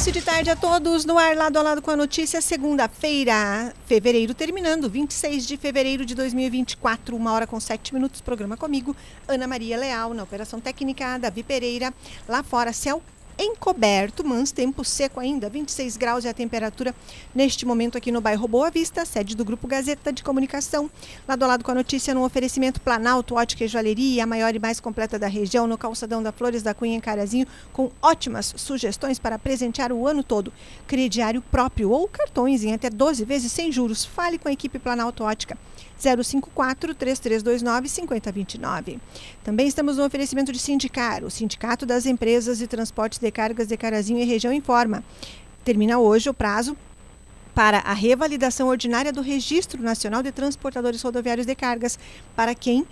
[0.00, 2.40] início de tarde a todos no ar lado a lado com a notícia.
[2.40, 8.22] Segunda-feira, fevereiro terminando, 26 de fevereiro de 2024, uma hora com sete minutos.
[8.22, 8.96] Programa comigo,
[9.28, 11.92] Ana Maria Leal, na Operação Técnica, Davi Pereira.
[12.26, 13.02] Lá fora, céu
[13.42, 16.94] encoberto, mas tempo seco ainda, 26 graus é a temperatura
[17.34, 20.90] neste momento aqui no bairro Boa Vista, sede do Grupo Gazeta de Comunicação.
[21.26, 24.58] Lado a lado com a notícia no oferecimento Planalto, Ótica e Joalheria, a maior e
[24.58, 29.18] mais completa da região, no calçadão da Flores da Cunha em Carazinho, com ótimas sugestões
[29.18, 30.52] para presentear o ano todo.
[30.86, 34.04] Crediário próprio ou cartões em até 12 vezes sem juros.
[34.04, 35.56] Fale com a equipe Planalto Ótica.
[36.00, 38.98] 054 3329 5029.
[39.44, 43.76] Também estamos no oferecimento de Sindicar, o Sindicato das Empresas de Transportes de Cargas de
[43.76, 45.04] Carazinho e Região informa.
[45.64, 46.76] Termina hoje o prazo
[47.54, 51.98] para a revalidação ordinária do Registro Nacional de Transportadores Rodoviários de Cargas
[52.34, 52.86] para quem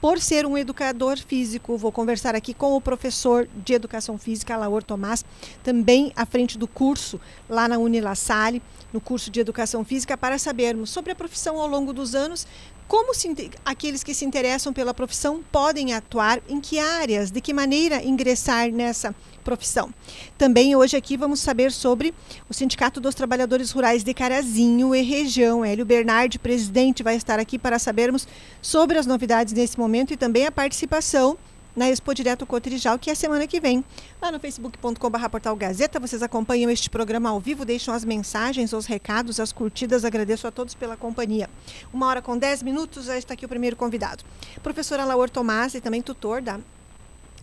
[0.00, 1.76] por ser um educador físico.
[1.76, 5.24] Vou conversar aqui com o professor de Educação Física, Laor Tomás,
[5.62, 8.62] também à frente do curso lá na Unilassalle,
[8.92, 12.46] no curso de Educação Física, para sabermos sobre a profissão ao longo dos anos,
[12.90, 13.32] como se,
[13.64, 18.68] aqueles que se interessam pela profissão podem atuar, em que áreas, de que maneira ingressar
[18.72, 19.14] nessa
[19.44, 19.94] profissão.
[20.36, 22.12] Também hoje aqui vamos saber sobre
[22.48, 25.64] o Sindicato dos Trabalhadores Rurais de Carazinho e região.
[25.64, 28.26] Hélio Bernardi, presidente, vai estar aqui para sabermos
[28.60, 31.38] sobre as novidades nesse momento e também a participação
[31.74, 33.84] na Expo Direto Cotrijal, que é semana que vem.
[34.20, 38.86] Lá no facebook.com.br portal Gazeta, vocês acompanham este programa ao vivo, deixam as mensagens, os
[38.86, 40.04] recados, as curtidas.
[40.04, 41.48] Agradeço a todos pela companhia.
[41.92, 44.24] Uma hora com dez minutos, já está aqui o primeiro convidado.
[44.62, 46.58] Professora Laura Tomás e também tutor da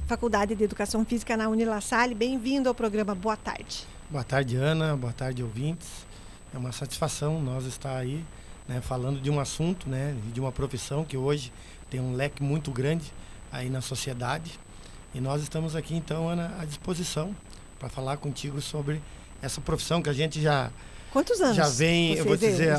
[0.05, 2.15] Faculdade de Educação Física na Unilassalle.
[2.15, 3.13] Bem-vindo ao programa.
[3.13, 3.85] Boa tarde.
[4.09, 4.95] Boa tarde, Ana.
[4.95, 6.05] Boa tarde, ouvintes.
[6.53, 8.23] É uma satisfação nós estar aí
[8.67, 11.51] né, falando de um assunto, né, de uma profissão que hoje
[11.89, 13.11] tem um leque muito grande
[13.51, 14.59] aí na sociedade.
[15.13, 17.35] E nós estamos aqui, então, Ana, à disposição
[17.79, 19.01] para falar contigo sobre
[19.41, 20.71] essa profissão que a gente já.
[21.11, 21.55] Quantos anos?
[21.55, 22.77] Já vem, eu vou dizer,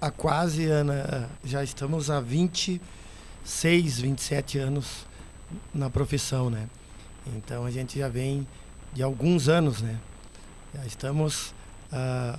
[0.00, 5.06] há, quase, Ana, já estamos há 26, 27 anos
[5.72, 6.68] na profissão, né?
[7.36, 8.46] Então a gente já vem
[8.92, 9.98] de alguns anos, né?
[10.74, 11.54] Já estamos
[11.92, 12.38] uh,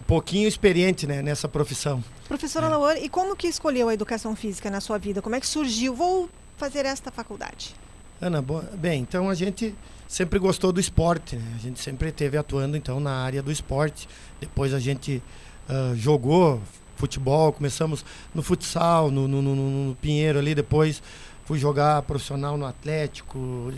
[0.00, 2.02] um pouquinho experiente né, nessa profissão.
[2.26, 2.68] Professora é.
[2.68, 5.20] Laura, e como que escolheu a educação física na sua vida?
[5.20, 5.94] Como é que surgiu?
[5.94, 7.74] Vou fazer esta faculdade?
[8.20, 9.74] Ana, bem, então a gente
[10.08, 11.52] sempre gostou do esporte, né?
[11.54, 14.08] a gente sempre esteve atuando então na área do esporte.
[14.40, 15.22] Depois a gente
[15.68, 16.60] uh, jogou
[16.96, 18.04] futebol, começamos
[18.34, 21.00] no futsal, no, no, no, no, Pinheiro ali, depois
[21.44, 23.72] fui jogar profissional no Atlético,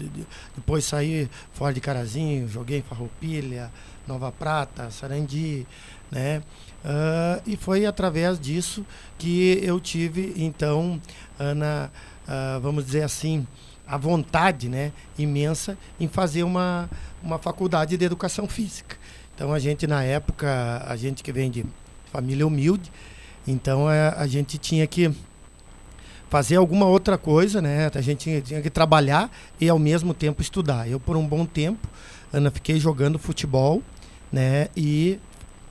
[0.57, 3.71] depois saí fora de Carazinho, joguei em Farroupilha,
[4.09, 5.67] Nova Prata, Sarandi,
[6.11, 6.43] né?
[6.83, 8.87] Uh, e foi através disso
[9.19, 10.99] que eu tive então
[11.39, 11.93] Ana
[12.31, 13.47] uh, vamos dizer assim,
[13.87, 16.89] a vontade né, imensa em fazer uma,
[17.23, 18.97] uma faculdade de educação física.
[19.35, 21.67] Então a gente na época, a gente que vem de
[22.13, 22.91] família humilde,
[23.47, 25.13] então a, é, a gente tinha que
[26.29, 27.91] fazer alguma outra coisa, né?
[27.93, 29.29] A gente tinha, tinha, que trabalhar
[29.61, 30.89] e ao mesmo tempo estudar.
[30.89, 31.89] Eu por um bom tempo,
[32.33, 33.83] Ana, fiquei jogando futebol,
[34.33, 34.69] né?
[34.77, 35.19] E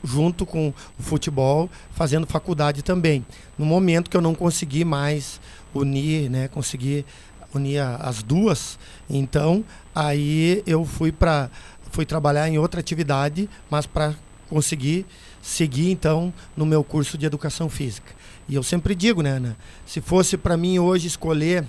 [0.04, 3.26] junto com o futebol, fazendo faculdade também.
[3.58, 5.40] No momento que eu não consegui mais
[5.74, 7.06] unir, né, conseguir
[7.54, 8.78] unir as duas.
[9.10, 9.64] Então,
[9.94, 11.50] aí eu fui para
[11.92, 14.14] fui trabalhar em outra atividade, mas para
[14.48, 15.06] conseguir
[15.42, 18.14] seguir então no meu curso de educação física.
[18.48, 21.66] E eu sempre digo, né, Ana, se fosse para mim hoje escolher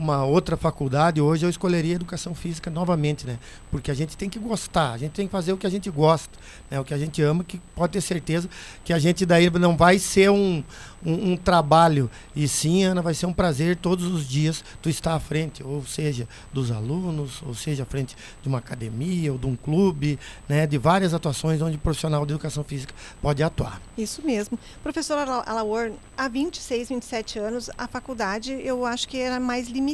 [0.00, 3.38] uma outra faculdade, hoje eu escolheria educação física novamente, né?
[3.70, 5.90] Porque a gente tem que gostar, a gente tem que fazer o que a gente
[5.90, 6.38] gosta,
[6.70, 6.80] né?
[6.80, 8.48] O que a gente ama, que pode ter certeza
[8.82, 10.64] que a gente daí não vai ser um,
[11.04, 12.10] um, um, trabalho.
[12.34, 15.84] E sim, Ana, vai ser um prazer todos os dias tu estar à frente, ou
[15.84, 20.18] seja, dos alunos, ou seja, à frente de uma academia ou de um clube,
[20.48, 23.82] né, de várias atuações onde o profissional de educação física pode atuar.
[23.98, 24.58] Isso mesmo.
[24.82, 29.89] Professora Alaor, há 26, 27 anos, a faculdade eu acho que era mais limitada.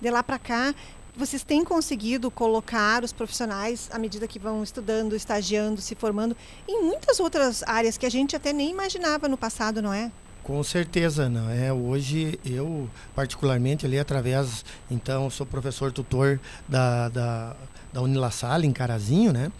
[0.00, 0.74] De lá para cá,
[1.16, 6.36] vocês têm conseguido colocar os profissionais, à medida que vão estudando, estagiando, se formando,
[6.66, 10.10] em muitas outras áreas que a gente até nem imaginava no passado, não é?
[10.42, 11.72] Com certeza, não é.
[11.72, 17.56] Hoje eu particularmente ali através, então sou professor tutor da da,
[17.92, 19.52] da em Carazinho, né?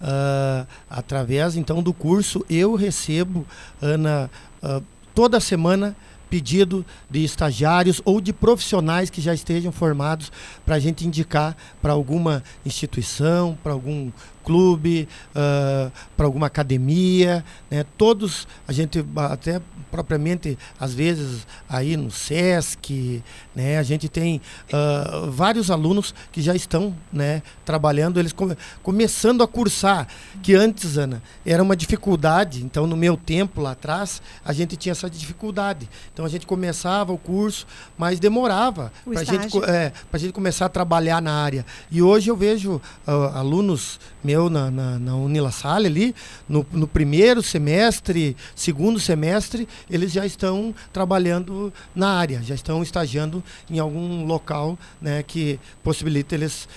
[0.00, 3.46] Uh, através então do curso eu recebo
[3.80, 4.30] Ana
[4.62, 4.82] uh,
[5.14, 5.96] toda semana
[6.34, 10.32] pedido de estagiários ou de profissionais que já estejam formados
[10.66, 14.10] para a gente indicar para alguma instituição, para algum
[14.44, 17.84] clube, uh, para alguma academia, né?
[17.96, 19.60] Todos a gente até
[19.90, 23.22] propriamente às vezes aí no SESC,
[23.54, 23.78] né?
[23.78, 24.40] A gente tem
[24.72, 27.42] uh, vários alunos que já estão, né?
[27.64, 30.08] Trabalhando, eles come, começando a cursar,
[30.42, 32.64] que antes, Ana, era uma dificuldade.
[32.64, 35.88] Então, no meu tempo lá atrás, a gente tinha essa dificuldade.
[36.12, 40.68] Então, a gente começava o curso, mas demorava para a gente, é, gente começar a
[40.68, 41.64] trabalhar na área.
[41.90, 44.00] E hoje eu vejo uh, alunos
[44.34, 46.14] meu na, na, na Unila Salle ali,
[46.48, 53.42] no, no primeiro semestre, segundo semestre, eles já estão trabalhando na área, já estão estagiando
[53.70, 56.68] em algum local né, que possibilita eles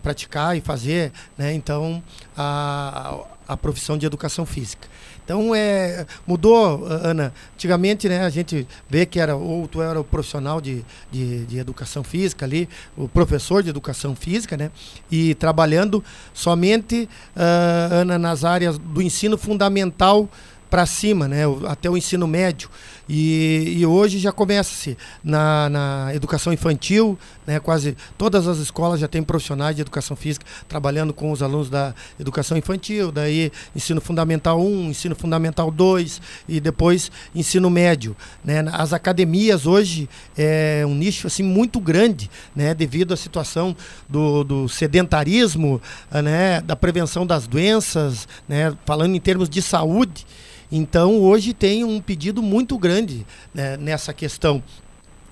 [0.00, 2.02] praticar e fazer, né, então,
[2.36, 3.18] a,
[3.48, 4.86] a profissão de educação física.
[5.26, 7.32] Então é mudou, Ana.
[7.54, 11.58] Antigamente, né, a gente vê que era ou tu era o profissional de, de, de,
[11.58, 14.70] educação física ali, o professor de educação física, né,
[15.10, 16.02] e trabalhando
[16.32, 20.28] somente, uh, Ana, nas áreas do ensino fundamental
[20.70, 22.70] para cima, né, até o ensino médio.
[23.08, 27.16] E, e hoje já começa-se na, na educação infantil,
[27.46, 31.70] né, quase todas as escolas já têm profissionais de educação física trabalhando com os alunos
[31.70, 38.16] da educação infantil, daí ensino fundamental 1, ensino fundamental 2 e depois ensino médio.
[38.44, 38.64] Né.
[38.72, 43.76] As academias hoje é um nicho assim muito grande, né, devido à situação
[44.08, 45.80] do, do sedentarismo,
[46.10, 50.26] né, da prevenção das doenças, né, falando em termos de saúde.
[50.70, 54.62] Então, hoje tem um pedido muito grande né, nessa questão.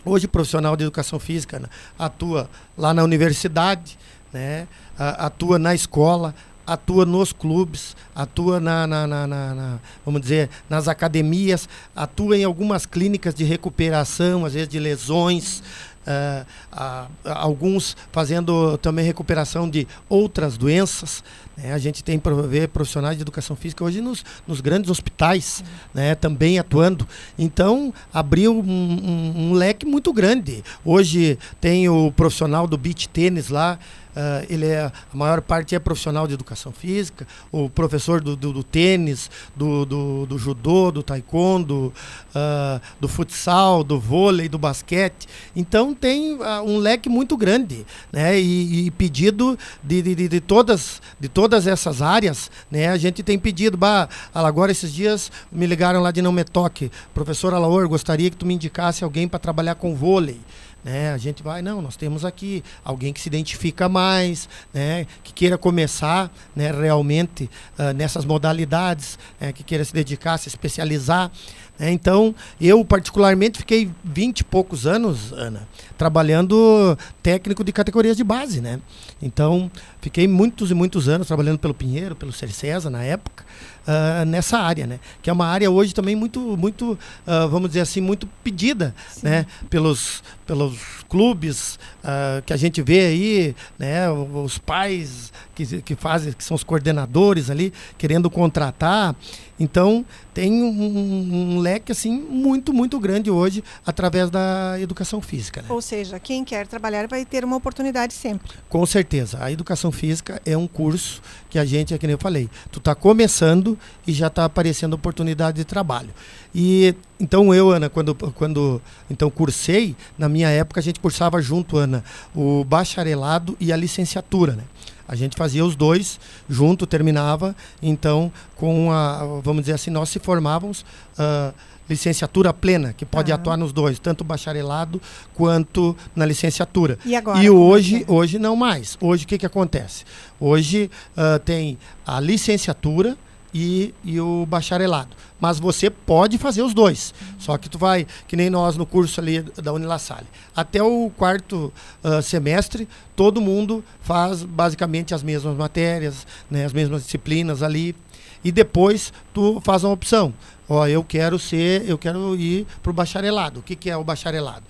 [0.04, 1.66] Hoje, profissional de educação física né,
[1.98, 3.98] atua lá na universidade,
[4.32, 6.34] né, atua na escola,
[6.66, 12.86] atua nos clubes, atua na, na, na, na, vamos dizer, nas academias, atua em algumas
[12.86, 15.62] clínicas de recuperação, às vezes de lesões,
[16.06, 21.22] uh, alguns fazendo também recuperação de outras doenças.
[21.56, 21.72] Né?
[21.72, 25.66] A gente tem ver profissionais de educação física hoje nos, nos grandes hospitais, uhum.
[25.94, 26.14] né?
[26.14, 27.06] também atuando.
[27.38, 30.64] Então, abriu um, um, um leque muito grande.
[30.84, 33.78] Hoje tem o profissional do beach tênis lá,
[34.14, 38.52] Uh, ele é, a maior parte é profissional de educação física, o professor do, do,
[38.52, 41.92] do tênis, do, do, do, judô, do taekwondo,
[42.30, 45.26] uh, do futsal, do vôlei, do basquete.
[45.56, 48.38] Então tem uh, um leque muito grande, né?
[48.38, 52.90] E, e pedido de, de, de, todas, de todas essas áreas, né?
[52.90, 56.90] A gente tem pedido, bah, agora esses dias me ligaram lá de Não Me Toque,
[57.12, 60.40] professor Alaor, gostaria que tu me indicasse alguém para trabalhar com vôlei.
[60.84, 61.12] Né?
[61.12, 65.06] A gente vai, não, nós temos aqui alguém que se identifica mais, né?
[65.22, 67.48] que queira começar né, realmente
[67.78, 69.52] uh, nessas modalidades, né?
[69.52, 71.32] que queira se dedicar, se especializar.
[71.78, 71.90] Né?
[71.90, 78.60] Então, eu particularmente fiquei 20 e poucos anos, Ana, trabalhando técnico de categorias de base.
[78.60, 78.78] Né?
[79.22, 79.70] Então,
[80.02, 83.44] fiquei muitos e muitos anos trabalhando pelo Pinheiro, pelo Cercesa na época
[83.86, 85.00] uh, nessa área, né?
[85.22, 89.26] Que é uma área hoje também muito, muito, uh, vamos dizer assim, muito pedida, Sim.
[89.26, 89.46] né?
[89.70, 94.10] Pelos, pelos clubes uh, que a gente vê aí, né?
[94.10, 99.14] Os pais que, que fazem, que são os coordenadores ali, querendo contratar.
[99.58, 105.62] Então, tem um, um, leque assim muito, muito grande hoje através da educação física.
[105.62, 105.68] Né?
[105.70, 108.56] Ou seja, quem quer trabalhar vai ter uma oportunidade sempre.
[108.68, 109.38] Com certeza.
[109.40, 112.80] A educação física é um curso que a gente, é que nem eu falei, tu
[112.80, 116.10] está começando e já está aparecendo oportunidade de trabalho.
[116.52, 121.76] E então eu, Ana, quando, quando então cursei, na minha época a gente cursava junto,
[121.76, 122.02] Ana,
[122.34, 124.64] o bacharelado e a licenciatura, né?
[125.06, 126.18] A gente fazia os dois
[126.48, 127.54] junto, terminava.
[127.82, 130.84] Então, com a, vamos dizer assim, nós se formávamos
[131.18, 131.54] uh,
[131.88, 133.34] licenciatura plena, que pode ah.
[133.34, 135.00] atuar nos dois, tanto bacharelado
[135.34, 136.98] quanto na licenciatura.
[137.04, 137.42] E agora?
[137.42, 138.10] E hoje, é?
[138.10, 138.96] hoje não mais.
[139.00, 140.04] Hoje o que, que acontece?
[140.40, 143.16] Hoje uh, tem a licenciatura
[143.54, 145.16] e, e o bacharelado.
[145.40, 147.14] Mas você pode fazer os dois.
[147.38, 150.26] Só que tu vai, que nem nós no curso ali da Unilassalle.
[150.56, 157.04] Até o quarto uh, semestre, todo mundo faz basicamente as mesmas matérias, né, as mesmas
[157.04, 157.94] disciplinas ali.
[158.42, 160.34] E depois tu faz uma opção
[160.68, 163.60] ó, eu quero ser, eu quero ir para o bacharelado.
[163.60, 164.64] O que, que é o bacharelado?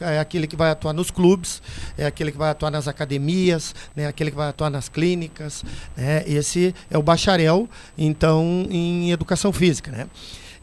[0.00, 1.62] É aquele que vai atuar nos clubes,
[1.96, 5.64] é aquele que vai atuar nas academias, né, aquele que vai atuar nas clínicas.
[5.96, 9.90] Né, esse é o bacharel, então, em educação física.
[9.90, 10.06] Né?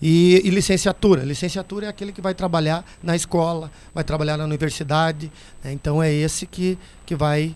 [0.01, 1.23] E, e, licenciatura.
[1.23, 5.31] Licenciatura é aquele que vai trabalhar na escola, vai trabalhar na universidade.
[5.63, 5.73] Né?
[5.73, 7.55] Então é esse que, que vai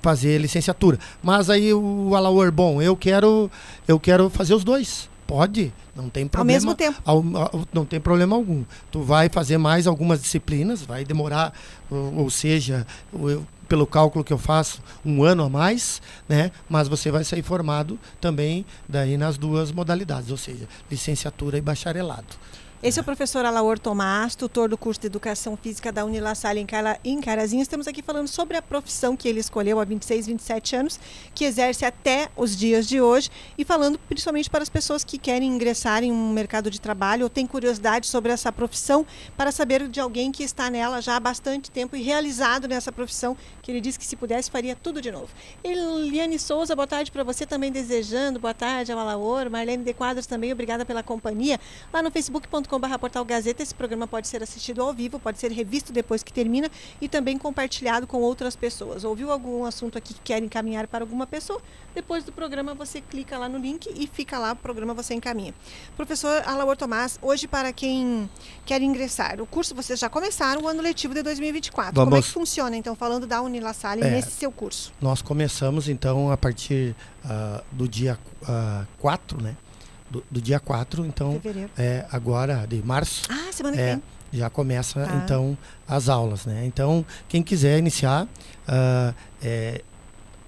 [0.00, 0.98] fazer licenciatura.
[1.22, 3.50] Mas aí o Alaor, bom, eu quero,
[3.86, 5.10] eu quero fazer os dois.
[5.28, 6.40] Pode, não tem problema.
[6.40, 7.02] Ao mesmo tempo.
[7.04, 8.64] Ao, ao, não tem problema algum.
[8.90, 11.52] Tu vai fazer mais algumas disciplinas, vai demorar,
[11.90, 16.50] ou, ou seja, eu, pelo cálculo que eu faço, um ano a mais, né?
[16.66, 22.24] Mas você vai sair formado também daí nas duas modalidades, ou seja, licenciatura e bacharelado.
[22.80, 26.64] Esse é o professor Alaor Tomás, tutor do curso de Educação Física da Unilassalle
[27.02, 27.60] em Carazinho.
[27.60, 31.00] Estamos aqui falando sobre a profissão que ele escolheu há 26, 27 anos,
[31.34, 35.52] que exerce até os dias de hoje, e falando principalmente para as pessoas que querem
[35.52, 39.04] ingressar em um mercado de trabalho ou têm curiosidade sobre essa profissão,
[39.36, 43.36] para saber de alguém que está nela já há bastante tempo e realizado nessa profissão,
[43.60, 45.30] que ele disse que se pudesse faria tudo de novo.
[45.64, 50.28] Eliane Souza, boa tarde para você também desejando, boa tarde ao Alaor, Marlene de Quadros
[50.28, 51.58] também, obrigada pela companhia.
[51.92, 53.62] Lá no facebook.com youtube.com.br portal Gazeta.
[53.62, 56.70] Esse programa pode ser assistido ao vivo, pode ser revisto depois que termina
[57.00, 59.04] e também compartilhado com outras pessoas.
[59.04, 61.60] Ouviu algum assunto aqui que quer encaminhar para alguma pessoa?
[61.94, 65.54] Depois do programa você clica lá no link e fica lá, o programa você encaminha.
[65.96, 68.28] Professor Alaor Tomás, hoje para quem
[68.66, 71.94] quer ingressar, o curso vocês já começaram o ano letivo de 2024.
[71.94, 72.08] Vamos...
[72.08, 74.92] Como é que funciona, então, falando da Unilassalle é, nesse seu curso?
[75.00, 76.94] Nós começamos, então, a partir
[77.24, 79.56] uh, do dia uh, ah, 4, né?
[80.10, 81.40] Do, do dia 4, então
[81.76, 83.22] é, agora de março.
[83.30, 84.02] Ah, semana que é, vem.
[84.32, 85.22] Já começa tá.
[85.24, 86.64] então as aulas, né?
[86.66, 89.82] Então quem quiser iniciar, uh, é,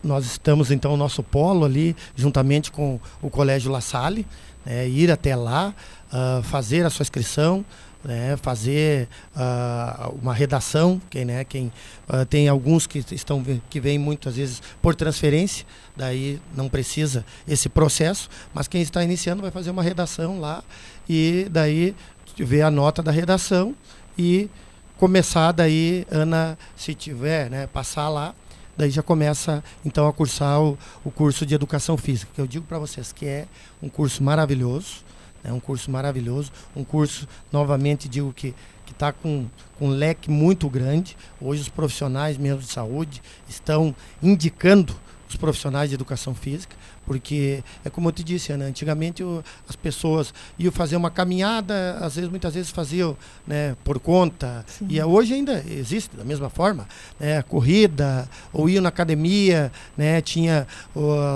[0.02, 4.26] nós estamos então o nosso polo ali juntamente com o Colégio La Salle,
[4.64, 5.74] né, ir até lá,
[6.12, 7.64] uh, fazer a sua inscrição,
[8.04, 11.72] né, fazer uh, uma redação, quem, né, quem
[12.08, 15.66] uh, tem alguns que estão que vêm muitas vezes por transferência,
[15.96, 20.64] daí não precisa esse processo, mas quem está iniciando vai fazer uma redação lá
[21.08, 21.94] e daí
[22.38, 23.74] ver a nota da redação
[24.16, 24.48] e
[24.96, 28.34] começar daí Ana se tiver, né, passar lá
[28.76, 32.64] daí já começa então a cursar o, o curso de educação física, que eu digo
[32.64, 33.46] para vocês que é
[33.82, 35.04] um curso maravilhoso,
[35.44, 38.54] é um curso maravilhoso, um curso, novamente digo que
[38.90, 39.46] está com,
[39.78, 41.16] com um leque muito grande.
[41.40, 44.94] Hoje os profissionais mesmo de saúde estão indicando
[45.28, 46.74] os profissionais de educação física,
[47.06, 51.98] porque é como eu te disse, Ana, antigamente eu, as pessoas iam fazer uma caminhada,
[52.00, 53.16] às vezes, muitas vezes faziam
[53.46, 54.88] né, por conta, Sim.
[54.90, 56.86] e hoje ainda existe da mesma forma,
[57.18, 60.66] né, corrida, ou iam na academia, né, tinha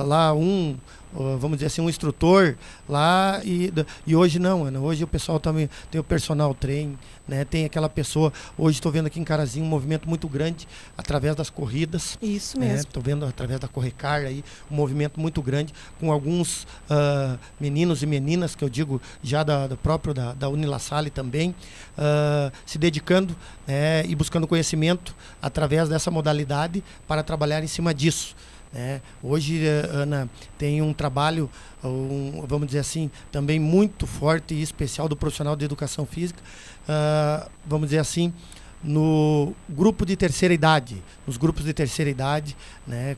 [0.05, 0.77] lá um
[1.15, 2.57] vamos dizer assim, um instrutor
[2.89, 3.73] lá e,
[4.07, 4.81] e hoje não, Ana.
[4.81, 7.45] Hoje o pessoal também tem o personal train, né?
[7.45, 8.33] Tem aquela pessoa.
[8.59, 10.67] Hoje estou vendo aqui em Carazinho um movimento muito grande
[10.97, 12.19] através das corridas.
[12.21, 12.79] Isso mesmo.
[12.79, 13.11] Estou né?
[13.11, 18.55] vendo através da Correcar aí um movimento muito grande com alguns uh, meninos e meninas
[18.55, 24.05] que eu digo já da, da próprio da, da Unilassalle também uh, se dedicando né?
[24.07, 28.35] e buscando conhecimento através dessa modalidade para trabalhar em cima disso.
[28.75, 29.01] Né?
[29.23, 30.29] Hoje, eh, Ana,
[30.59, 31.49] tem um trabalho,
[31.83, 36.43] um, vamos dizer assim, também muito forte e especial do profissional de educação física,
[36.89, 38.35] uh, vamos dizer assim,
[38.83, 43.17] no grupo de terceira idade, nos grupos de terceira idade, né?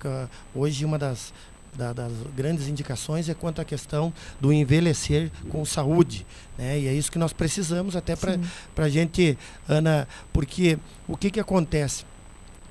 [0.55, 1.33] Hoje uma das,
[1.75, 6.79] da, das grandes indicações é quanto à questão do envelhecer com saúde, né?
[6.79, 9.37] E é isso que nós precisamos até para a gente,
[9.67, 12.05] Ana, porque o que que acontece?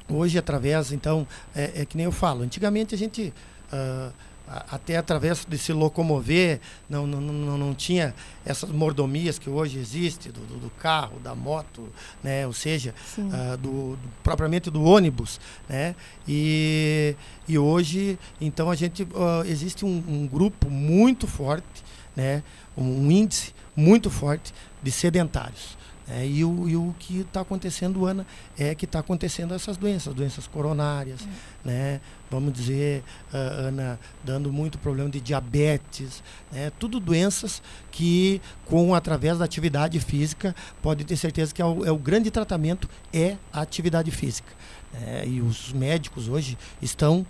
[0.07, 3.33] Hoje, através, então, é, é, que nem eu falo, antigamente a gente,
[3.73, 4.13] uh,
[4.47, 8.13] até através de se locomover, não, não, não, não tinha
[8.45, 11.89] essas mordomias que hoje existem, do, do, do carro, da moto,
[12.23, 12.45] né?
[12.45, 15.39] ou seja, uh, do, do, propriamente do ônibus.
[15.67, 15.95] Né?
[16.27, 17.15] E,
[17.47, 21.83] e hoje, então, a gente, uh, existe um, um, grupo muito forte,
[22.15, 22.43] né?
[22.77, 25.75] um, um índice muito forte de sedentários
[26.07, 30.13] É, e, o, e, o, que está acontecendo, Ana, é que está acontecendo essas doenças,
[30.13, 31.67] doenças coronárias, é.
[31.67, 32.01] né?
[32.29, 36.21] Vamos dizer, uh, Ana, dando muito problema de diabetes,
[36.51, 36.71] né?
[36.77, 41.91] Tudo doenças que, com através da atividade física, pode ter certeza que é o, é
[41.91, 44.51] o grande tratamento é a atividade física.
[44.93, 45.27] Né?
[45.27, 47.25] E os médicos hoje estão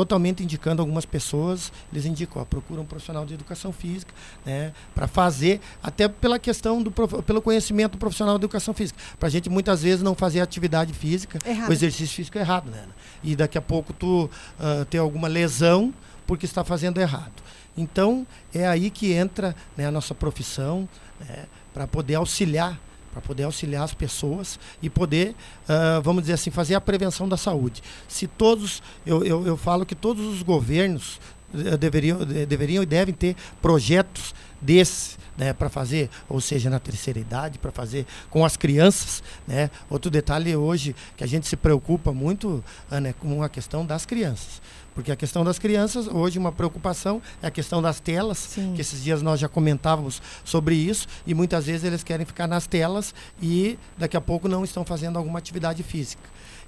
[0.00, 4.14] totalmente indicando algumas pessoas, eles indicam, ó, procura um profissional de educação física,
[4.46, 9.26] né, para fazer, até pela questão do pelo conhecimento do profissional de educação física, para
[9.26, 11.68] a gente muitas vezes não fazer atividade física, errado.
[11.68, 12.84] o exercício físico é errado, né?
[13.22, 15.92] E daqui a pouco tu uh, ter alguma lesão
[16.26, 17.42] porque está fazendo errado.
[17.76, 20.88] Então é aí que entra né, a nossa profissão,
[21.20, 22.80] né, para poder auxiliar
[23.12, 25.34] para poder auxiliar as pessoas e poder,
[25.68, 27.82] uh, vamos dizer assim, fazer a prevenção da saúde.
[28.06, 31.20] Se todos, eu, eu, eu falo que todos os governos
[31.52, 37.18] uh, deveriam, deveriam e devem ter projetos desses né, para fazer, ou seja, na terceira
[37.18, 39.22] idade, para fazer com as crianças.
[39.48, 39.70] Né?
[39.88, 44.04] Outro detalhe hoje que a gente se preocupa muito Ana, é com a questão das
[44.04, 44.60] crianças.
[44.94, 48.72] Porque a questão das crianças, hoje uma preocupação é a questão das telas, Sim.
[48.74, 52.66] que esses dias nós já comentávamos sobre isso, e muitas vezes eles querem ficar nas
[52.66, 56.22] telas e daqui a pouco não estão fazendo alguma atividade física.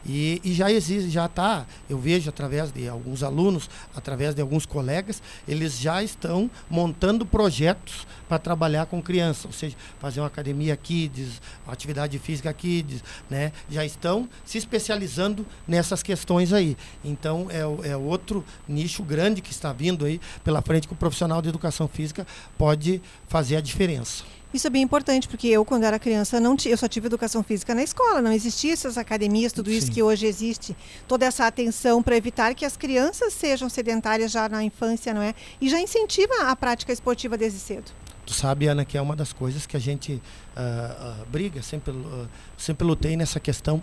[0.04, 4.66] E, e, já existe, já está, eu vejo através de alguns alunos, através de alguns
[4.66, 10.76] colegas, eles já estão montando projetos para trabalhar com crianças, ou seja, fazer uma academia
[10.76, 13.52] kids, atividade física kids, né?
[13.70, 16.76] Já estão se especializando nessas questões aí.
[17.04, 21.40] Então é, é outro nicho grande que está vindo aí pela frente que o profissional
[21.40, 22.26] de educação física
[22.58, 24.24] pode fazer a diferença.
[24.52, 27.74] Isso é bem importante, porque eu, quando era criança, não eu só tive educação física
[27.74, 29.76] na escola, não existia essas academias, tudo Sim.
[29.76, 30.76] isso que hoje existe,
[31.08, 35.34] toda essa atenção para evitar que as crianças sejam sedentárias já na infância, não é?
[35.60, 37.90] E já incentiva a prática esportiva desde cedo.
[38.24, 41.92] Tu sabe, Ana, que é uma das coisas que a gente uh, uh, briga, sempre,
[41.92, 43.82] uh, sempre lutei nessa questão,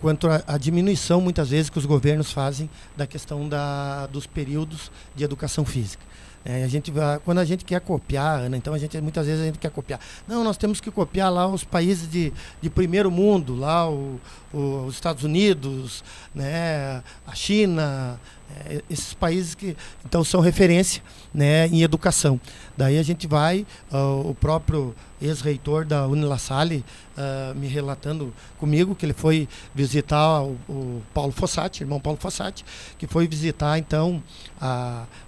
[0.00, 5.24] quanto à diminuição, muitas vezes, que os governos fazem da questão da, dos períodos de
[5.24, 6.02] educação física.
[6.44, 6.90] É, a gente
[7.24, 10.00] quando a gente quer copiar, Ana, então a gente muitas vezes a gente quer copiar.
[10.26, 12.32] Não, nós temos que copiar lá os países de,
[12.62, 14.18] de primeiro mundo, lá o,
[14.52, 16.02] o, os Estados Unidos,
[16.34, 18.18] né, a China,
[18.66, 22.40] é, esses países que então são referência né, em educação.
[22.76, 26.84] Daí a gente vai, uh, o próprio ex-reitor da Unilassalle
[27.16, 32.64] uh, me relatando comigo que ele foi visitar o, o, Paulo Fossati, irmão Paulo Fossati,
[32.98, 34.22] que foi visitar então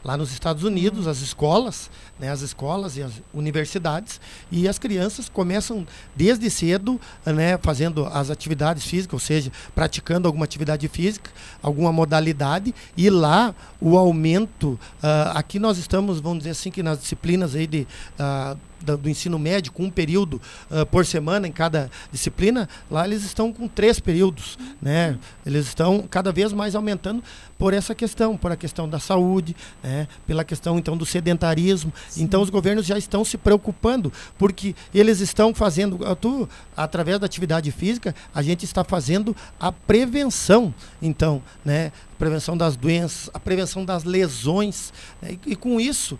[0.04, 5.28] lá nos Estados Unidos as escolas, né, as escolas e as universidades e as crianças
[5.28, 11.30] começam desde cedo, né, fazendo as atividades físicas, ou seja, praticando alguma atividade física,
[11.62, 17.00] alguma modalidade e lá o aumento, uh, aqui nós estamos, vamos dizer assim, que nas
[17.00, 17.86] disciplinas aí de
[18.18, 20.40] uh, do, ensino médio, com um período
[20.70, 25.18] uh, por semana em cada disciplina, lá eles estão com três períodos, né?
[25.44, 27.22] Eles estão cada vez mais aumentando
[27.58, 30.08] por essa questão, por a questão da saúde, né?
[30.26, 31.92] pela questão então do sedentarismo.
[32.08, 32.24] Sim.
[32.24, 37.70] Então os governos já estão se preocupando, porque eles estão fazendo, tu, através da atividade
[37.70, 41.92] física, a gente está fazendo a prevenção, então, né?
[42.22, 44.92] Prevenção das doenças, a prevenção das lesões.
[45.20, 45.32] Né?
[45.44, 46.16] E, e, com isso,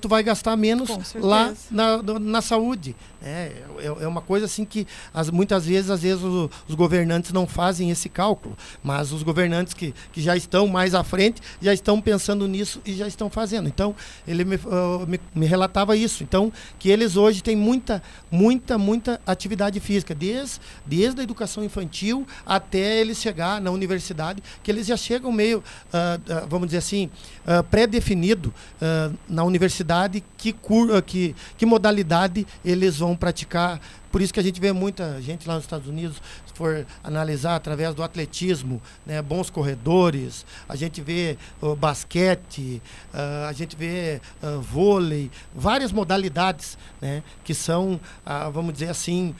[0.00, 2.96] tu vai gastar menos lá na, na saúde.
[3.22, 7.32] É, é, é, uma coisa assim que as, muitas vezes, às vezes, os, os, governantes
[7.32, 11.72] não fazem esse cálculo, mas os governantes que, que já estão mais à frente já
[11.72, 13.66] estão pensando nisso e já estão fazendo.
[13.66, 13.94] Então,
[14.28, 16.22] ele me, uh, me, me, relatava isso.
[16.22, 22.26] Então, que eles hoje têm muita, muita, muita atividade física, desde, desde a educação infantil
[22.44, 27.10] até eles chegar na universidade, que eles já chegam meio, uh, uh, vamos dizer assim,
[27.70, 28.52] pré-definido
[29.28, 33.80] na universidade que, cur, que, que modalidade eles vão praticar.
[34.14, 37.56] Por isso que a gente vê muita gente lá nos Estados Unidos, se for analisar
[37.56, 42.80] através do atletismo, né, bons corredores, a gente vê uh, basquete,
[43.12, 48.00] uh, a gente vê uh, vôlei, várias modalidades né, que são,
[48.52, 49.34] vamos dizer assim,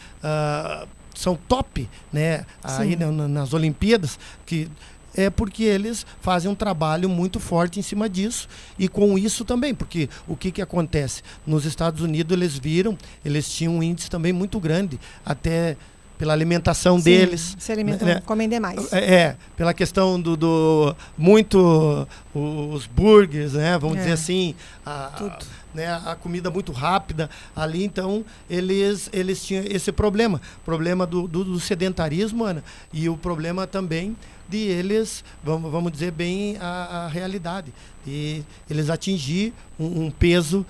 [1.14, 4.68] são top né, aí nas Olimpíadas, que
[5.16, 8.48] é porque eles fazem um trabalho muito forte em cima disso
[8.78, 11.22] e com isso também, porque o que, que acontece?
[11.46, 15.76] Nos Estados Unidos eles viram, eles tinham um índice também muito grande, até
[16.18, 17.56] pela alimentação Sim, deles.
[17.58, 18.22] Se alimentam, né?
[18.24, 18.92] comem demais.
[18.92, 23.78] É, é, pela questão do, do muito os burgers, né?
[23.78, 24.00] Vamos é.
[24.00, 24.54] dizer assim,
[24.86, 25.38] a,
[25.74, 31.44] né, a comida muito rápida ali, então eles, eles tinham esse problema, problema do, do,
[31.44, 34.16] do sedentarismo, Ana, e o problema também
[34.48, 37.72] de eles, vamos, vamos dizer bem a, a realidade,
[38.06, 40.64] e eles atingir um, um peso,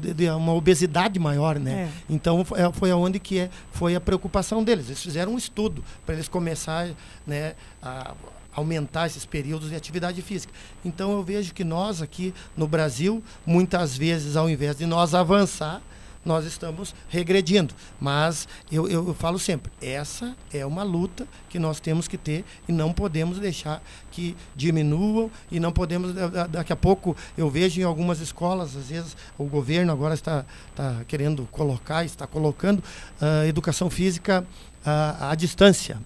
[0.00, 1.72] de, de, uma obesidade maior, né?
[1.72, 1.90] É.
[2.08, 4.86] Então foi, foi aonde que é, foi a preocupação deles.
[4.86, 8.14] Eles fizeram um estudo para eles começarem, né, a
[8.54, 10.52] aumentar esses períodos de atividade física.
[10.84, 15.82] Então eu vejo que nós aqui no Brasil, muitas vezes, ao invés de nós avançar,
[16.24, 17.74] nós estamos regredindo.
[18.00, 22.44] Mas eu, eu, eu, falo sempre, essa é uma luta que nós temos que ter
[22.68, 26.14] e não podemos deixar que diminuam e não podemos.
[26.50, 31.04] Daqui a pouco eu vejo em algumas escolas, às vezes o governo agora está, está
[31.06, 34.46] querendo colocar, está colocando uh, educação física
[34.86, 35.98] uh, à distância.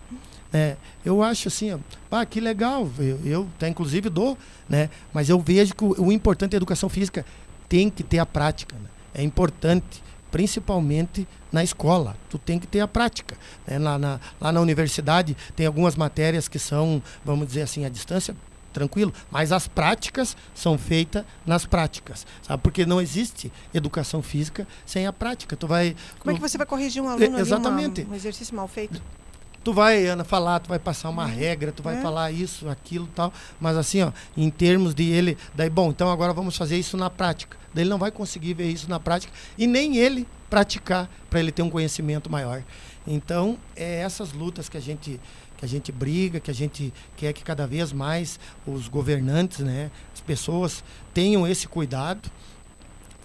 [0.52, 1.78] É, eu acho assim, ó,
[2.10, 4.88] ah, que legal, eu, eu até inclusive dou, né?
[5.12, 7.26] Mas eu vejo que o, o importante da educação física
[7.68, 8.74] tem que ter a prática.
[8.76, 8.88] Né?
[9.14, 12.16] É importante, principalmente na escola.
[12.28, 13.36] Tu tem que ter a prática.
[13.66, 13.78] Né?
[13.78, 18.36] Lá, na, lá na universidade tem algumas matérias que são, vamos dizer assim, à distância,
[18.72, 22.62] tranquilo, mas as práticas são feitas nas práticas, sabe?
[22.62, 25.56] Porque não existe educação física sem a prática.
[25.56, 28.02] Tu vai Como é que você vai corrigir um aluno exatamente.
[28.02, 29.00] Ali, uma, um exercício mal feito?
[29.66, 32.00] tu vai, Ana, falar, tu vai passar uma regra, tu vai é.
[32.00, 33.32] falar isso, aquilo tal.
[33.58, 37.10] Mas assim, ó, em termos de ele, daí, bom, então agora vamos fazer isso na
[37.10, 37.58] prática.
[37.80, 41.62] Ele não vai conseguir ver isso na prática e nem ele praticar para ele ter
[41.62, 42.62] um conhecimento maior.
[43.06, 45.20] Então, é essas lutas que a gente
[45.56, 49.90] que a gente briga, que a gente quer que cada vez mais os governantes, né,
[50.12, 50.84] as pessoas
[51.14, 52.30] tenham esse cuidado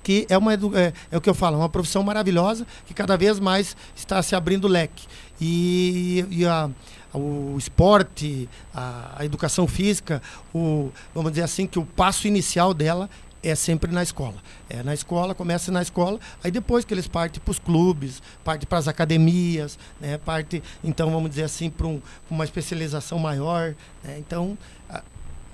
[0.03, 3.15] que é, uma, é, é, o que eu falo, é uma profissão maravilhosa que cada
[3.15, 5.05] vez mais está se abrindo leque.
[5.39, 6.69] E, e a,
[7.13, 10.21] o esporte, a, a, educação física,
[10.53, 13.09] o, vamos dizer assim, que o passo inicial dela
[13.43, 14.35] é sempre na escola.
[14.69, 18.67] É na escola, começa na escola, aí depois que eles partem para os clubes, partem
[18.67, 23.75] para as academias, né, parte, então vamos dizer assim, para um, uma especialização maior.
[24.03, 24.57] Né, então,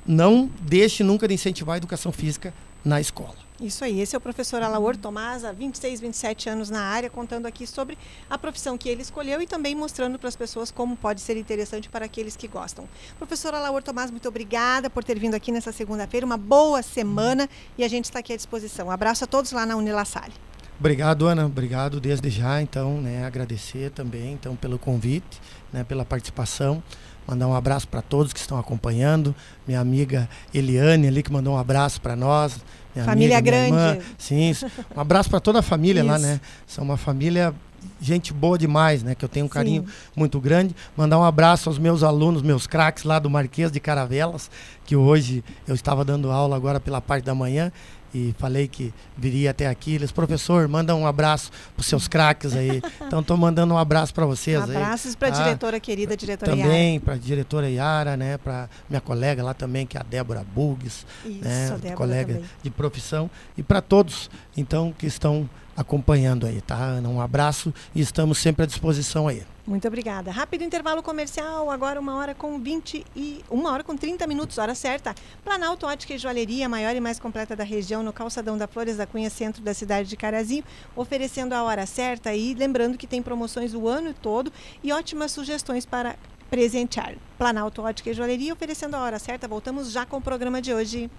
[0.06, 3.47] não deixe nunca de incentivar a educação física na escola.
[3.60, 7.48] Isso aí, esse é o professor Alaor Tomás, há 26, 27 anos na área, contando
[7.48, 7.98] aqui sobre
[8.30, 11.90] a profissão que ele escolheu e também mostrando para as pessoas como pode ser interessante
[11.90, 12.88] para aqueles que gostam.
[13.18, 17.84] Professor Alaor Tomás, muito obrigada por ter vindo aqui nessa segunda-feira, uma boa semana e
[17.84, 18.88] a gente está aqui à disposição.
[18.88, 20.34] Um abraço a todos lá na Unilassalle.
[20.80, 21.48] Obrigado, Ana.
[21.48, 25.42] Obrigado desde já, então, né, agradecer também, então, pelo convite,
[25.74, 26.84] né, pela participação.
[27.28, 29.36] Mandar um abraço para todos que estão acompanhando.
[29.68, 32.64] Minha amiga Eliane ali que mandou um abraço para nós.
[33.06, 34.06] Família amiga, grande.
[34.18, 34.54] Sim,
[34.96, 36.40] um abraço para toda a família lá, né?
[36.66, 37.54] São uma família
[38.00, 39.16] gente boa demais, né?
[39.16, 39.90] Que eu tenho um carinho Sim.
[40.16, 40.76] muito grande.
[40.96, 44.50] Mandar um abraço aos meus alunos, meus craques lá do Marquês de Caravelas,
[44.86, 47.72] que hoje eu estava dando aula agora pela parte da manhã
[48.14, 49.96] e falei que viria até aqui.
[49.96, 52.82] Eles, professor, manda um abraço para os seus craques aí.
[53.08, 54.84] Então, estou mandando um abraço para vocês Abraços aí.
[54.84, 55.44] Abraços para a tá?
[55.44, 58.38] diretora querida, diretora Também para a diretora Yara, né?
[58.38, 61.70] Para minha colega lá também, que é a Débora Bugs, Isso, né?
[61.70, 62.50] Débora colega também.
[62.62, 63.30] de profissão.
[63.58, 67.00] E para todos, então, que estão acompanhando aí, tá?
[67.06, 69.44] Um abraço e estamos sempre à disposição aí.
[69.68, 70.32] Muito obrigada.
[70.32, 74.74] Rápido intervalo comercial, agora uma hora com 20 e uma hora com 30 minutos, hora
[74.74, 75.14] certa.
[75.44, 79.06] Planalto Ótica e Joalheria, maior e mais completa da região, no calçadão da Flores da
[79.06, 80.64] Cunha, centro da cidade de Carazinho,
[80.96, 85.86] oferecendo a hora certa e lembrando que tem promoções o ano todo e ótimas sugestões
[85.86, 86.16] para
[86.50, 87.16] presentear.
[87.38, 89.50] Planalto Ótica e Joalheria oferecendo a hora certa.
[89.50, 91.12] Voltamos já com o programa de hoje.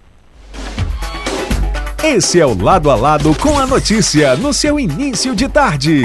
[2.03, 6.01] Esse é o Lado a Lado com a notícia no seu início de tarde.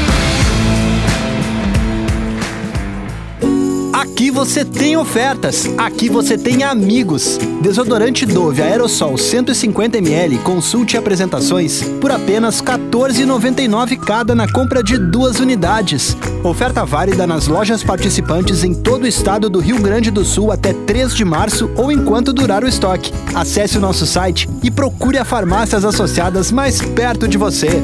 [4.04, 7.38] Aqui você tem ofertas, aqui você tem amigos.
[7.62, 15.40] Desodorante Dove Aerosol 150ml, consulte apresentações por apenas R$ 14,99 cada na compra de duas
[15.40, 16.14] unidades.
[16.44, 20.74] Oferta válida nas lojas participantes em todo o estado do Rio Grande do Sul até
[20.74, 23.10] 3 de março ou enquanto durar o estoque.
[23.34, 27.82] Acesse o nosso site e procure a farmácias associadas mais perto de você.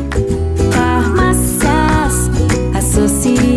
[0.71, 2.31] Farmácias
[2.75, 3.50] associadas.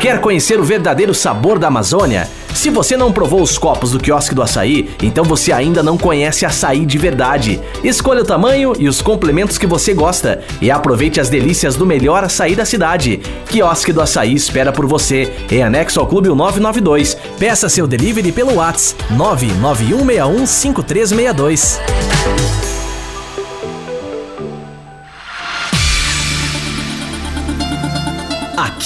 [0.00, 2.28] Quer conhecer o verdadeiro sabor da Amazônia?
[2.54, 6.46] Se você não provou os copos do quiosque do açaí, então você ainda não conhece
[6.46, 7.60] açaí de verdade.
[7.82, 12.22] Escolha o tamanho e os complementos que você gosta e aproveite as delícias do melhor
[12.22, 13.20] açaí da cidade.
[13.48, 17.16] Quiosque do Açaí espera por você, em anexo ao Clube 992.
[17.36, 21.80] Peça seu delivery pelo WhatsApp 991615362.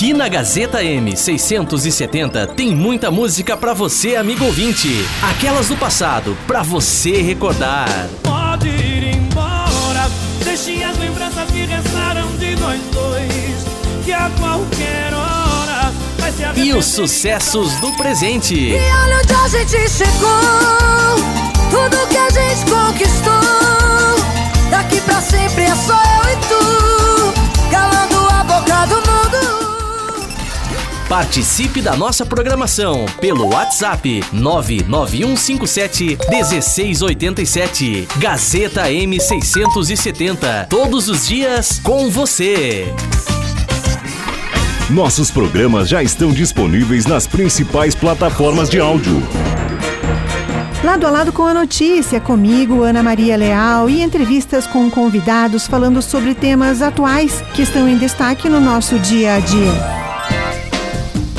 [0.02, 4.88] Aqui na Gazeta M 670 tem muita música pra você, amigo ouvinte.
[5.30, 7.86] Aquelas do passado, pra você recordar.
[8.20, 10.10] Pode ir embora,
[10.42, 13.64] deixe as lembranças que restaram de nós dois,
[14.04, 18.56] que a qualquer hora vai se E os sucessos do presente.
[18.56, 21.14] E olha onde a gente chegou,
[21.70, 23.32] tudo que a gente conquistou.
[24.68, 29.71] Daqui pra sempre é só eu e tu, calando a boca do mundo.
[31.12, 38.08] Participe da nossa programação pelo WhatsApp 99157 1687.
[38.16, 40.68] Gazeta M670.
[40.68, 42.86] Todos os dias com você.
[44.88, 49.22] Nossos programas já estão disponíveis nas principais plataformas de áudio.
[50.82, 56.00] Lado a lado com a notícia, comigo, Ana Maria Leal, e entrevistas com convidados falando
[56.00, 60.01] sobre temas atuais que estão em destaque no nosso dia a dia.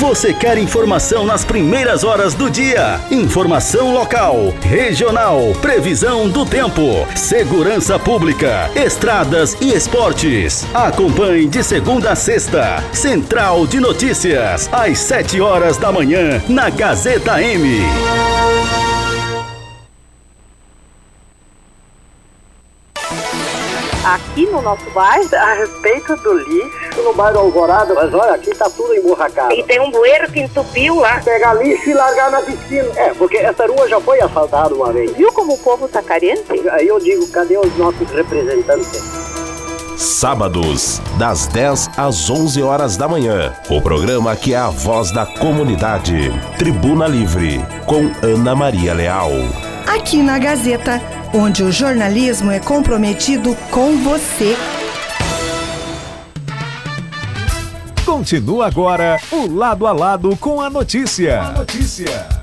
[0.00, 2.98] Você quer informação nas primeiras horas do dia?
[3.10, 10.66] Informação local, regional, previsão do tempo, segurança pública, estradas e esportes.
[10.72, 12.82] Acompanhe de segunda a sexta.
[12.94, 18.89] Central de Notícias, às 7 horas da manhã, na Gazeta M.
[24.60, 27.02] no nosso bairro a respeito do lixo.
[27.02, 29.52] No bairro Alvorada, mas olha, aqui tá tudo emburracado.
[29.52, 31.20] E tem um bueiro que entupiu lá.
[31.20, 32.88] Pegar lixo e largar na piscina.
[32.96, 35.12] É, porque essa rua já foi asfaltada uma vez.
[35.12, 36.68] Viu como o povo tá carente?
[36.70, 39.02] Aí eu digo, cadê os nossos representantes?
[39.96, 43.54] Sábados, das 10 às 11 horas da manhã.
[43.68, 46.30] O programa que é a voz da comunidade.
[46.58, 49.30] Tribuna Livre, com Ana Maria Leal.
[49.94, 51.00] Aqui na Gazeta,
[51.34, 54.56] onde o jornalismo é comprometido com você.
[58.04, 61.40] Continua agora o Lado a Lado com a notícia.
[61.40, 62.39] A notícia.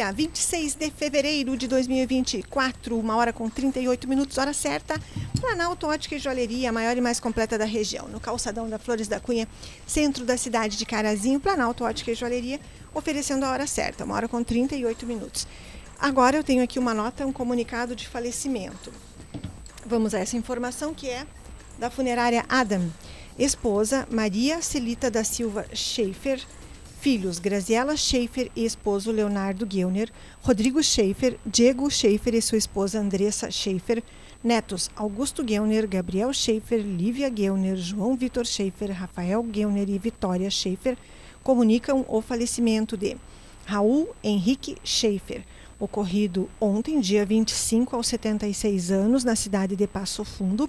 [0.00, 4.98] Segunda-feira, 26 de fevereiro de 2024, uma hora com 38 minutos, hora certa.
[5.38, 8.08] Planalto Ótica e Joalheria, a maior e mais completa da região.
[8.08, 9.46] No calçadão da Flores da Cunha,
[9.86, 12.58] centro da cidade de Carazinho, Planalto Ótica e Joalheria,
[12.94, 15.46] oferecendo a hora certa, uma hora com 38 minutos.
[15.98, 18.90] Agora eu tenho aqui uma nota, um comunicado de falecimento.
[19.84, 21.26] Vamos a essa informação que é
[21.78, 22.90] da funerária Adam.
[23.38, 26.40] Esposa Maria Celita da Silva Schaefer
[27.00, 33.50] Filhos: Graziela Schaefer e esposo Leonardo Gilner, Rodrigo Schaefer, Diego Schaefer e sua esposa Andressa
[33.50, 34.02] Schaefer.
[34.44, 40.98] Netos: Augusto Gilner, Gabriel Schaefer, Lívia Gilner, João Vitor Schaefer, Rafael Gilner e Vitória Schaefer
[41.42, 43.16] comunicam o falecimento de
[43.64, 45.42] Raul Henrique Schaefer,
[45.78, 50.68] ocorrido ontem, dia 25, aos 76 anos, na cidade de Passo Fundo.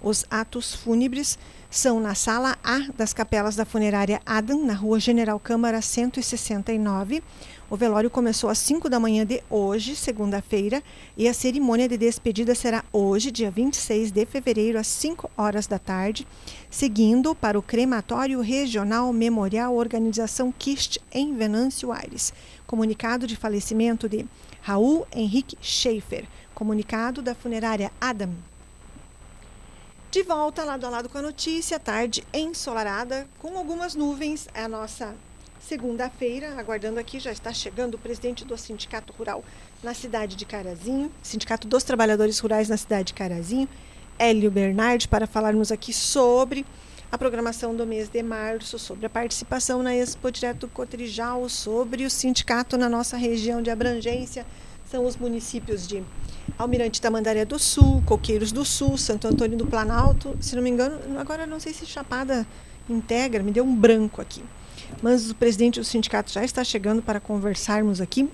[0.00, 1.36] Os atos fúnebres
[1.72, 7.22] são na sala A das capelas da funerária Adam, na rua General Câmara 169.
[7.70, 10.82] O velório começou às 5 da manhã de hoje, segunda-feira,
[11.16, 15.78] e a cerimônia de despedida será hoje, dia 26 de fevereiro, às 5 horas da
[15.78, 16.26] tarde,
[16.70, 22.34] seguindo para o crematório regional Memorial Organização Kist em Venâncio Aires.
[22.66, 24.26] Comunicado de falecimento de
[24.60, 26.26] Raul Henrique Schaefer.
[26.54, 28.51] Comunicado da funerária Adam.
[30.12, 34.46] De volta lado a lado com a notícia, tarde ensolarada, com algumas nuvens.
[34.52, 35.14] É a nossa
[35.58, 39.42] segunda-feira, aguardando aqui, já está chegando o presidente do Sindicato Rural
[39.82, 43.66] na cidade de Carazinho, Sindicato dos Trabalhadores Rurais na cidade de Carazinho,
[44.18, 46.66] Hélio Bernardi, para falarmos aqui sobre
[47.10, 52.10] a programação do mês de março, sobre a participação na Expo Direto Cotrijal, sobre o
[52.10, 54.44] sindicato na nossa região de abrangência,
[54.84, 56.04] são os municípios de
[56.58, 60.98] Almirante Tamandaré do Sul, Coqueiros do Sul, Santo Antônio do Planalto, se não me engano,
[61.18, 62.46] agora não sei se Chapada
[62.88, 64.42] integra, me deu um branco aqui.
[65.00, 68.28] Mas o presidente do sindicato já está chegando para conversarmos aqui.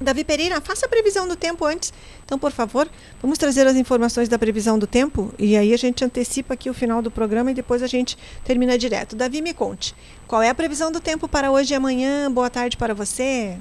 [0.00, 1.92] Davi Pereira, faça a previsão do tempo antes.
[2.24, 2.88] Então, por favor,
[3.20, 6.74] vamos trazer as informações da previsão do tempo e aí a gente antecipa aqui o
[6.74, 9.14] final do programa e depois a gente termina direto.
[9.14, 9.94] Davi, me conte,
[10.26, 12.32] qual é a previsão do tempo para hoje e amanhã?
[12.32, 13.58] Boa tarde para você.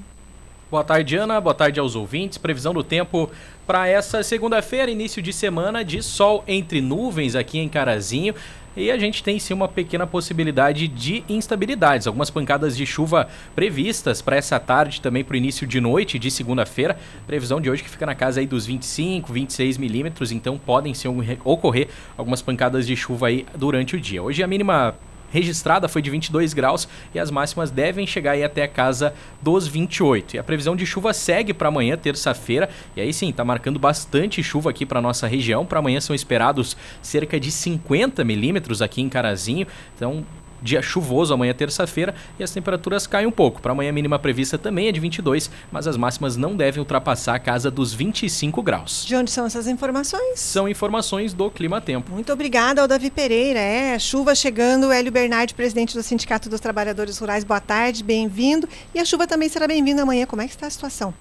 [0.70, 1.42] Boa tarde, Ana.
[1.42, 2.38] Boa tarde aos ouvintes.
[2.38, 3.28] Previsão do tempo
[3.66, 8.36] para essa segunda-feira, início de semana de sol entre nuvens aqui em Carazinho.
[8.78, 12.06] E a gente tem sim uma pequena possibilidade de instabilidades.
[12.06, 16.30] Algumas pancadas de chuva previstas para essa tarde, também para o início de noite de
[16.30, 17.00] segunda-feira.
[17.26, 20.32] Previsão de hoje que fica na casa aí dos 25, 26 milímetros.
[20.32, 21.08] Então podem sim
[21.44, 24.22] ocorrer algumas pancadas de chuva aí durante o dia.
[24.22, 24.96] Hoje a mínima
[25.32, 29.68] registrada foi de 22 graus e as máximas devem chegar aí até a casa dos
[29.68, 30.36] 28.
[30.36, 34.42] E a previsão de chuva segue para amanhã, terça-feira, e aí sim, está marcando bastante
[34.44, 35.66] chuva aqui para nossa região.
[35.66, 40.26] Para amanhã são esperados cerca de 50 milímetros aqui em Carazinho, então
[40.62, 43.62] dia chuvoso amanhã terça-feira e as temperaturas caem um pouco.
[43.62, 47.36] Para amanhã a mínima prevista também é de 22, mas as máximas não devem ultrapassar
[47.36, 49.06] a casa dos 25 graus.
[49.06, 50.40] De onde são essas informações?
[50.40, 52.12] São informações do Clima Tempo.
[52.12, 53.60] Muito obrigada ao Davi Pereira.
[53.60, 58.68] É, chuva chegando, Hélio Bernardi, presidente do Sindicato dos Trabalhadores Rurais, boa tarde, bem-vindo.
[58.94, 60.26] E a chuva também será bem-vinda amanhã.
[60.26, 61.14] Como é que está a situação?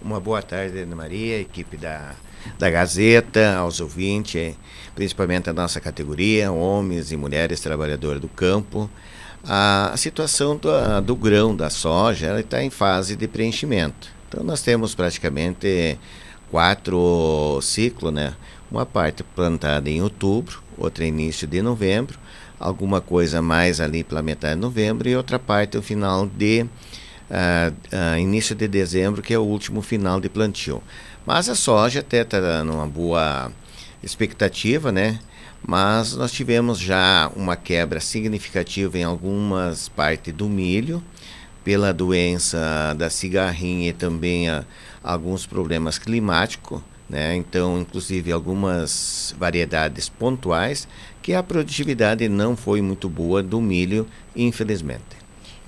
[0.00, 2.14] Uma boa tarde, Ana Maria, equipe da,
[2.58, 4.54] da Gazeta, aos ouvintes
[4.96, 8.90] principalmente a nossa categoria, homens e mulheres trabalhadores do campo.
[9.44, 10.70] A, situação do,
[11.02, 14.08] do, grão, da soja, está em fase de preenchimento.
[14.26, 15.96] Então nós temos praticamente
[16.50, 18.34] quatro ciclos, né?
[18.68, 22.18] Uma parte plantada em outubro, outra início de novembro,
[22.58, 26.66] alguma coisa mais ali pela metade de novembro e outra parte no final de
[27.30, 30.82] uh, uh, início de dezembro, que é o último final de plantio.
[31.24, 33.52] Mas a soja até está dando uma boa
[34.06, 35.18] expectativa, né?
[35.66, 41.02] Mas nós tivemos já uma quebra significativa em algumas partes do milho,
[41.64, 44.64] pela doença da cigarrinha e também a,
[45.02, 46.80] alguns problemas climáticos,
[47.10, 47.34] né?
[47.34, 50.86] Então, inclusive algumas variedades pontuais
[51.20, 55.15] que a produtividade não foi muito boa do milho, infelizmente.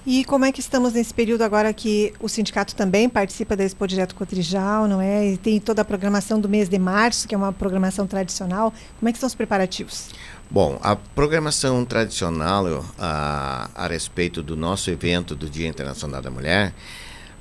[0.06, 3.86] E como é que estamos nesse período agora que o sindicato também participa da Expo
[3.86, 5.32] Direto Cotrijal, não é?
[5.32, 8.72] E tem toda a programação do mês de março, que é uma programação tradicional.
[8.98, 10.08] Como é que estão os preparativos?
[10.50, 16.72] Bom, a programação tradicional a, a respeito do nosso evento do Dia Internacional da Mulher,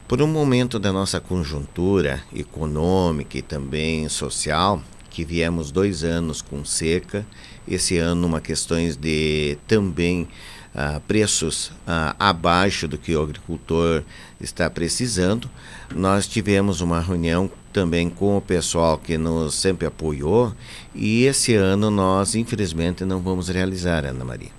[0.08, 6.66] por um momento da nossa conjuntura econômica e também social, que viemos dois anos com
[6.66, 7.26] seca,
[7.68, 10.28] esse ano uma questões de também
[10.76, 14.04] uh, preços uh, abaixo do que o agricultor
[14.40, 15.50] está precisando.
[15.96, 20.54] Nós tivemos uma reunião também com o pessoal que nos sempre apoiou
[20.96, 24.50] e esse ano nós infelizmente não vamos realizar, Ana Maria.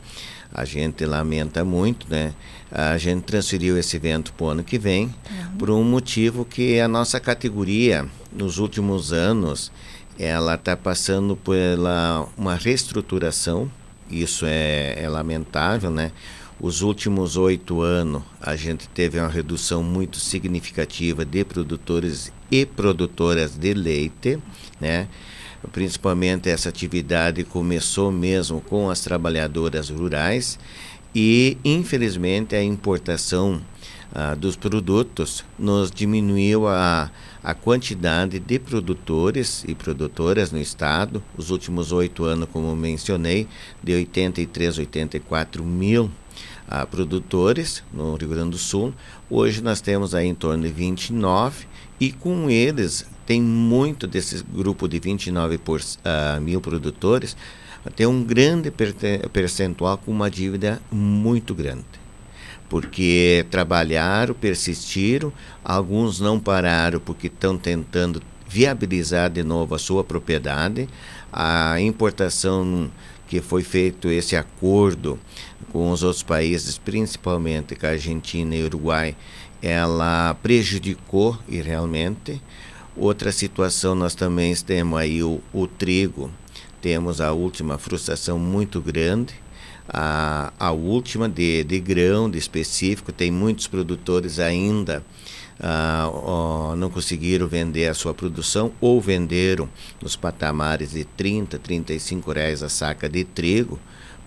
[0.53, 2.33] A gente lamenta muito, né?
[2.71, 5.57] A gente transferiu esse evento para o ano que vem uhum.
[5.59, 9.71] por um motivo que a nossa categoria nos últimos anos
[10.19, 13.71] ela está passando pela uma reestruturação
[14.11, 16.13] isso é, é lamentável, né?
[16.61, 23.57] Os últimos oito anos a gente teve uma redução muito significativa de produtores e produtoras
[23.57, 24.39] de leite,
[24.81, 25.09] né?
[25.73, 30.59] Principalmente essa atividade começou mesmo com as trabalhadoras rurais
[31.15, 33.61] e infelizmente a importação
[34.13, 37.11] ah, dos produtos nos diminuiu a,
[37.43, 41.23] a quantidade de produtores e produtoras no estado.
[41.37, 43.47] Os últimos oito anos, como mencionei,
[43.83, 46.11] de 83, 84 mil
[46.69, 48.93] ah, produtores no Rio Grande do Sul.
[49.31, 51.67] Hoje nós temos aí em torno de 29
[52.01, 57.37] e com eles tem muito desse grupo de 29 por, uh, mil produtores
[57.95, 58.73] tem um grande
[59.33, 61.98] percentual com uma dívida muito grande
[62.69, 65.33] porque trabalharam, persistiram,
[65.65, 70.89] alguns não pararam porque estão tentando viabilizar de novo a sua propriedade.
[71.33, 72.91] A importação
[73.27, 75.19] que foi feito esse acordo
[75.73, 79.17] com os outros países, principalmente com a Argentina e Uruguai,
[79.63, 82.41] ela prejudicou e realmente.
[82.97, 86.31] Outra situação nós também temos aí o, o trigo,
[86.81, 89.35] temos a última frustração muito grande
[89.89, 95.03] a, a última de, de grão, de específico, tem muitos produtores ainda
[95.61, 99.69] uh, uh, não conseguiram vender a sua produção ou venderam
[100.01, 103.79] nos patamares de 30, 35 reais a saca de trigo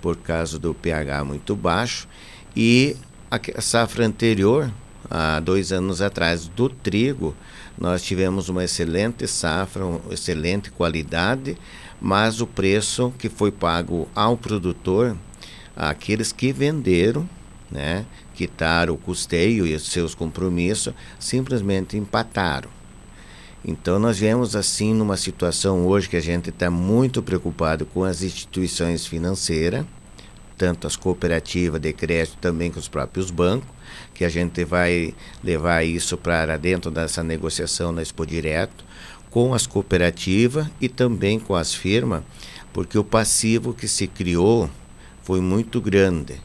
[0.01, 2.07] por causa do pH muito baixo.
[2.55, 2.97] E
[3.29, 4.71] a safra anterior,
[5.09, 7.35] há dois anos atrás, do trigo,
[7.77, 11.55] nós tivemos uma excelente safra, uma excelente qualidade,
[12.01, 15.15] mas o preço que foi pago ao produtor
[15.75, 17.27] aqueles que venderam,
[17.69, 22.69] né, quitaram o custeio e os seus compromissos, simplesmente empataram.
[23.63, 28.23] Então nós vemos assim numa situação hoje que a gente está muito preocupado com as
[28.23, 29.85] instituições financeiras,
[30.57, 33.69] tanto as cooperativas de crédito também com os próprios bancos,
[34.13, 35.13] que a gente vai
[35.43, 38.83] levar isso para dentro dessa negociação na Expo Direto,
[39.29, 42.23] com as cooperativas e também com as firmas,
[42.73, 44.69] porque o passivo que se criou
[45.23, 46.41] foi muito grande.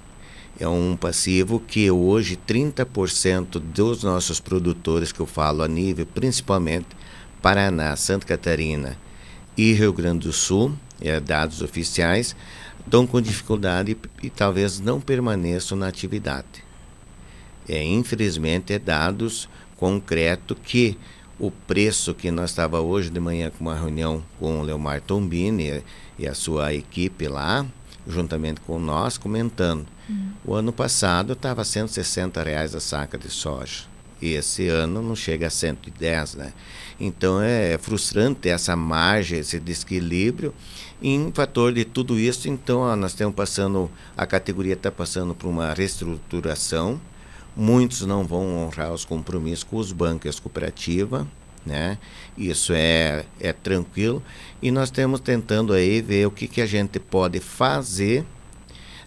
[0.58, 6.88] É um passivo que hoje 30% dos nossos produtores, que eu falo a nível principalmente
[7.42, 8.96] Paraná, Santa Catarina
[9.56, 12.34] e Rio Grande do Sul, é, dados oficiais,
[12.84, 16.64] estão com dificuldade e, e talvez não permaneçam na atividade.
[17.68, 20.96] É, infelizmente, é dados concretos que
[21.38, 25.82] o preço que nós estava hoje de manhã com uma reunião com o Leomar Tombini
[26.18, 27.66] e a sua equipe lá,
[28.06, 29.86] juntamente com nós, comentando.
[30.08, 30.32] Uhum.
[30.44, 33.84] O ano passado estava 160 reais a saca de soja.
[34.20, 36.52] E esse ano não chega a 110, né?
[36.98, 40.54] Então é frustrante essa margem, esse desequilíbrio.
[41.02, 45.48] em fator de tudo isso, então ó, nós estamos passando, a categoria está passando por
[45.48, 46.98] uma reestruturação.
[47.54, 51.26] Muitos não vão honrar os compromissos com os bancos e as cooperativas
[51.66, 51.98] né?
[52.38, 54.22] Isso é, é tranquilo.
[54.62, 58.24] E nós estamos tentando aí ver o que, que a gente pode fazer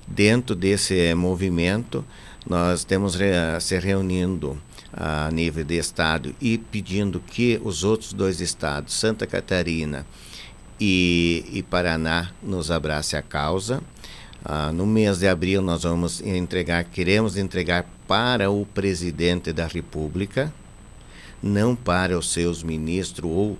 [0.07, 2.05] dentro desse movimento.
[2.47, 4.59] Nós temos re, se reunindo
[4.91, 10.05] a nível de estado e pedindo que os outros dois estados, Santa Catarina
[10.79, 13.81] e, e Paraná, nos abrace a causa.
[14.43, 20.51] Ah, no mês de abril nós vamos entregar, queremos entregar para o presidente da República,
[21.41, 23.57] não para os seus ministros ou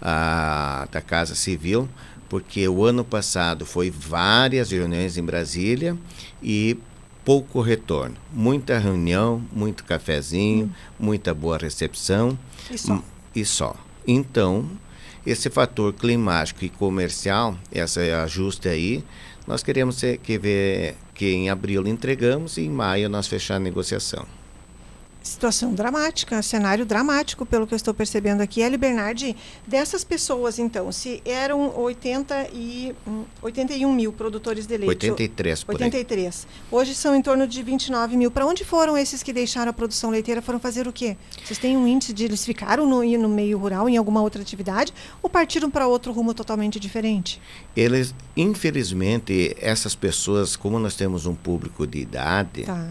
[0.00, 1.88] ah, da Casa Civil,
[2.28, 5.96] porque o ano passado foi várias reuniões em Brasília
[6.42, 6.78] e
[7.24, 8.16] pouco retorno.
[8.32, 10.70] Muita reunião, muito cafezinho, hum.
[10.98, 12.38] muita boa recepção.
[12.70, 13.02] E só.
[13.34, 13.76] E só.
[14.06, 14.70] Então,
[15.26, 19.04] esse fator climático e comercial, esse ajuste aí,
[19.46, 24.39] nós queremos que ver que em abril entregamos e em maio nós fechar a negociação
[25.22, 28.60] situação dramática, cenário dramático, pelo que eu estou percebendo aqui.
[28.60, 32.94] Eli Bernardi, dessas pessoas, então, se eram 80 e,
[33.42, 35.10] 81 hum, mil produtores de leite.
[35.10, 36.46] 83, por 83.
[36.48, 36.60] Aí.
[36.70, 38.30] Hoje são em torno de 29 mil.
[38.30, 40.40] Para onde foram esses que deixaram a produção leiteira?
[40.40, 41.16] Foram fazer o quê?
[41.44, 44.92] Vocês têm um índice de eles ficaram no, no meio rural, em alguma outra atividade,
[45.22, 47.40] ou partiram para outro rumo totalmente diferente?
[47.76, 52.88] Eles, infelizmente, essas pessoas, como nós temos um público de idade, tá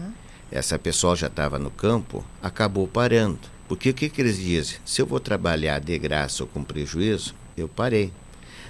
[0.50, 3.38] essa pessoa já estava no campo, acabou parando.
[3.68, 4.78] Porque o que, que eles dizem?
[4.84, 8.12] Se eu vou trabalhar de graça ou com prejuízo, eu parei.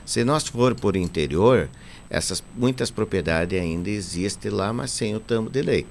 [0.05, 1.71] Se nós for por interior,
[2.11, 5.89] essas muitas propriedades ainda existem lá, mas sem o tambo de leite.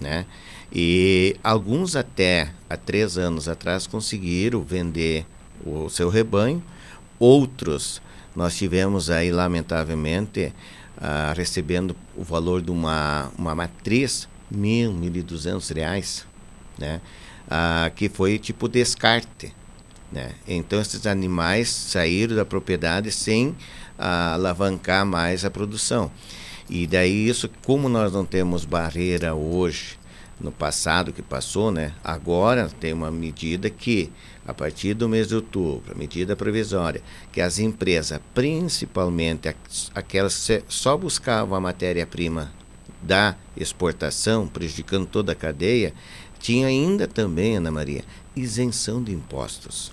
[0.00, 0.26] Né?
[0.72, 5.24] E alguns até há três anos atrás conseguiram vender
[5.64, 6.62] o seu rebanho,
[7.18, 8.02] outros
[8.34, 10.52] nós tivemos aí lamentavelmente
[10.98, 16.26] ah, recebendo o valor de uma, uma matriz mil, mil e duzentos reais,
[16.78, 17.00] né?
[17.48, 19.54] Ah, que foi tipo descarte,
[20.10, 20.32] né?
[20.46, 23.56] Então esses animais saíram da propriedade sem
[23.98, 26.10] ah, alavancar mais a produção.
[26.68, 29.98] E daí isso, como nós não temos barreira hoje,
[30.40, 31.92] no passado que passou, né?
[32.04, 34.12] Agora tem uma medida que,
[34.46, 39.54] a partir do mês de outubro, a medida provisória, que as empresas, principalmente
[39.94, 42.52] aquelas que só buscavam a matéria-prima
[43.06, 45.94] da exportação, prejudicando toda a cadeia,
[46.38, 48.04] tinha ainda também, Ana Maria,
[48.34, 49.92] isenção de impostos.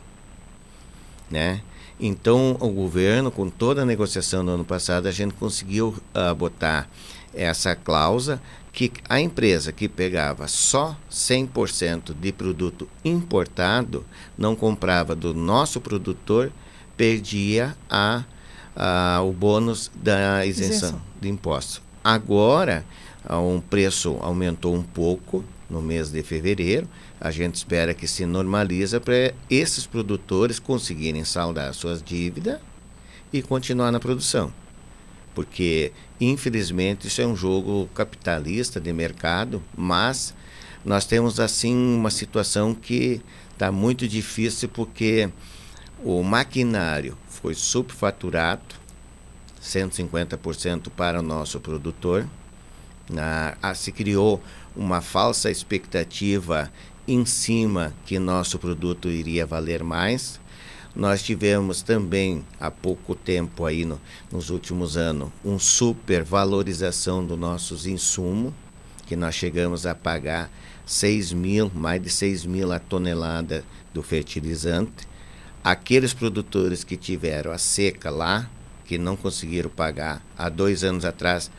[1.29, 1.61] Né?
[1.99, 6.89] Então, o governo, com toda a negociação do ano passado, a gente conseguiu uh, botar
[7.33, 8.41] essa cláusula
[8.71, 14.03] que a empresa que pegava só 100% de produto importado,
[14.35, 16.51] não comprava do nosso produtor,
[16.97, 18.23] perdia a,
[18.75, 21.01] a, o bônus da isenção, isenção.
[21.21, 21.81] de impostos.
[22.03, 22.83] Agora,
[23.29, 26.87] um preço aumentou um pouco no mês de fevereiro.
[27.19, 32.59] A gente espera que se normaliza para esses produtores conseguirem saldar suas dívidas
[33.31, 34.53] e continuar na produção.
[35.33, 40.33] Porque, infelizmente, isso é um jogo capitalista de mercado, mas
[40.85, 43.21] nós temos assim uma situação que
[43.51, 45.29] está muito difícil porque
[46.03, 48.75] o maquinário foi subfaturado,
[49.61, 52.27] 150% para o nosso produtor.
[53.19, 54.41] Ah, se criou
[54.75, 56.71] uma falsa expectativa
[57.07, 60.39] em cima que nosso produto iria valer mais.
[60.95, 63.99] Nós tivemos também há pouco tempo aí no,
[64.31, 68.53] nos últimos anos um supervalorização dos nossos insumos,
[69.07, 70.51] que nós chegamos a pagar
[70.85, 75.07] 6 mil, mais de 6 mil a tonelada do fertilizante.
[75.63, 78.49] Aqueles produtores que tiveram a seca lá,
[78.85, 81.49] que não conseguiram pagar há dois anos atrás,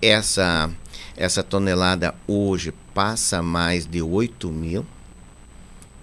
[0.00, 0.70] essa,
[1.16, 4.86] essa tonelada hoje passa mais de 8 mil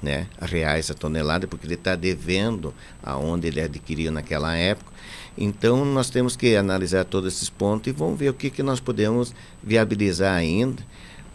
[0.02, 2.74] né, reais a tonelada, porque ele está devendo
[3.04, 4.92] aonde ele adquiriu naquela época.
[5.38, 8.80] Então, nós temos que analisar todos esses pontos e vamos ver o que, que nós
[8.80, 9.34] podemos
[9.64, 10.84] viabilizar ainda.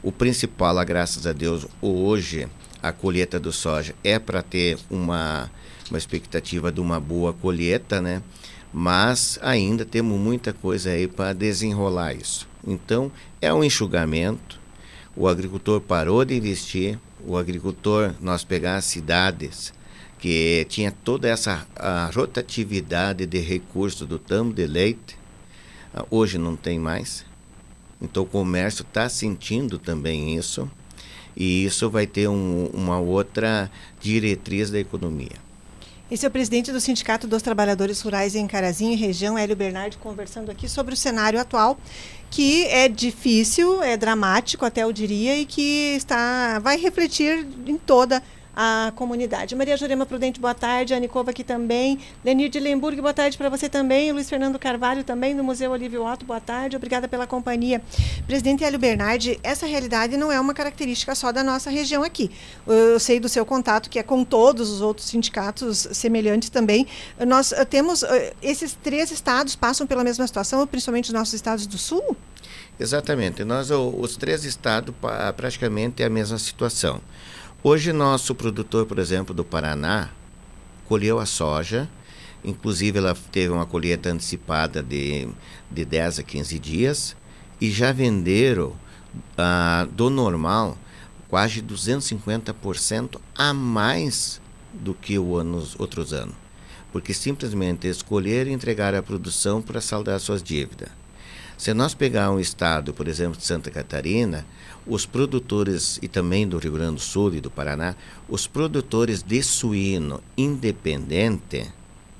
[0.02, 2.48] O principal, graças a Deus, hoje,
[2.82, 5.50] a colheita do soja é para ter uma,
[5.90, 8.22] uma expectativa de uma boa colheita, né?
[8.78, 12.46] Mas ainda temos muita coisa aí para desenrolar isso.
[12.62, 13.10] Então,
[13.40, 14.60] é um enxugamento.
[15.16, 19.72] O agricultor parou de investir, o agricultor, nós pegar as cidades
[20.18, 21.66] que tinha toda essa
[22.14, 25.16] rotatividade de recursos do tambo de leite,
[25.94, 27.24] ah, hoje não tem mais.
[27.98, 30.70] Então o comércio está sentindo também isso
[31.34, 33.70] e isso vai ter um, uma outra
[34.02, 35.45] diretriz da economia.
[36.08, 39.98] Esse é o presidente do Sindicato dos Trabalhadores Rurais em Carazinho e região, Hélio Bernardi,
[39.98, 41.76] conversando aqui sobre o cenário atual,
[42.30, 48.18] que é difícil, é dramático até eu diria, e que está vai refletir em toda
[48.18, 48.22] a
[48.94, 49.54] comunidade.
[49.54, 50.94] Maria Jurema Prudente, boa tarde.
[50.94, 51.98] A Nicova aqui também.
[52.24, 54.12] Lenir de Lemburg, boa tarde para você também.
[54.12, 56.76] Luiz Fernando Carvalho também, do Museu Olívio Otto, boa tarde.
[56.76, 57.82] Obrigada pela companhia.
[58.26, 62.30] Presidente Hélio Bernardi, essa realidade não é uma característica só da nossa região aqui.
[62.66, 66.86] Eu sei do seu contato, que é com todos os outros sindicatos semelhantes também.
[67.26, 68.06] Nós uh, temos, uh,
[68.42, 72.16] esses três estados passam pela mesma situação, principalmente os nossos estados do Sul?
[72.78, 73.44] Exatamente.
[73.44, 74.94] Nós, os três estados,
[75.36, 77.00] praticamente é a mesma situação.
[77.68, 80.10] Hoje, nosso produtor, por exemplo, do Paraná,
[80.84, 81.90] colheu a soja,
[82.44, 85.28] inclusive ela teve uma colheita antecipada de,
[85.68, 87.16] de 10 a 15 dias,
[87.60, 88.72] e já venderam
[89.36, 90.78] ah, do normal
[91.26, 94.40] quase 250% a mais
[94.72, 96.36] do que o anos, outros anos.
[96.92, 100.90] Porque simplesmente escolheram entregar a produção para saldar suas dívidas.
[101.56, 104.44] Se nós pegar um estado, por exemplo, de Santa Catarina,
[104.86, 107.96] os produtores, e também do Rio Grande do Sul e do Paraná,
[108.28, 111.72] os produtores de suíno independente,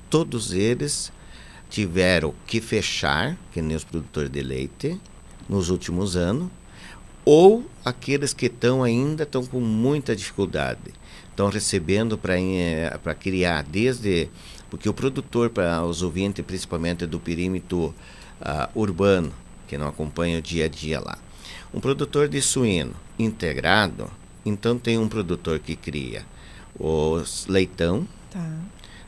[0.09, 1.11] todos eles
[1.69, 4.99] tiveram que fechar, que nem os produtores de leite,
[5.47, 6.49] nos últimos anos,
[7.23, 10.93] ou aqueles que estão ainda estão com muita dificuldade,
[11.29, 14.29] estão recebendo para eh, criar desde
[14.69, 17.93] porque o produtor para os ouvintes, principalmente do perímetro
[18.41, 19.33] uh, urbano,
[19.67, 21.17] que não acompanha o dia a dia lá.
[21.73, 24.09] Um produtor de suíno integrado,
[24.45, 26.25] então tem um produtor que cria
[26.79, 28.59] os leitão, tá.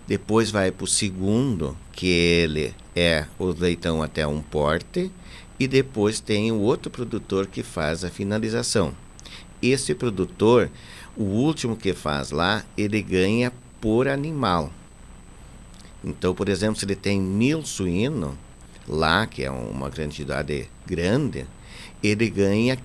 [0.07, 5.11] depois vai para o segundo, que ele é o leitão até um porte,
[5.59, 8.93] e depois tem o outro produtor que faz a finalização.
[9.61, 10.69] Esse produtor,
[11.17, 13.51] o último que faz lá, ele ganha
[13.81, 14.71] por animal.
[16.03, 18.35] Então, por exemplo, se ele tem mil suínos,
[18.89, 21.45] lá, que é uma quantidade grande,
[22.01, 22.77] ele ganha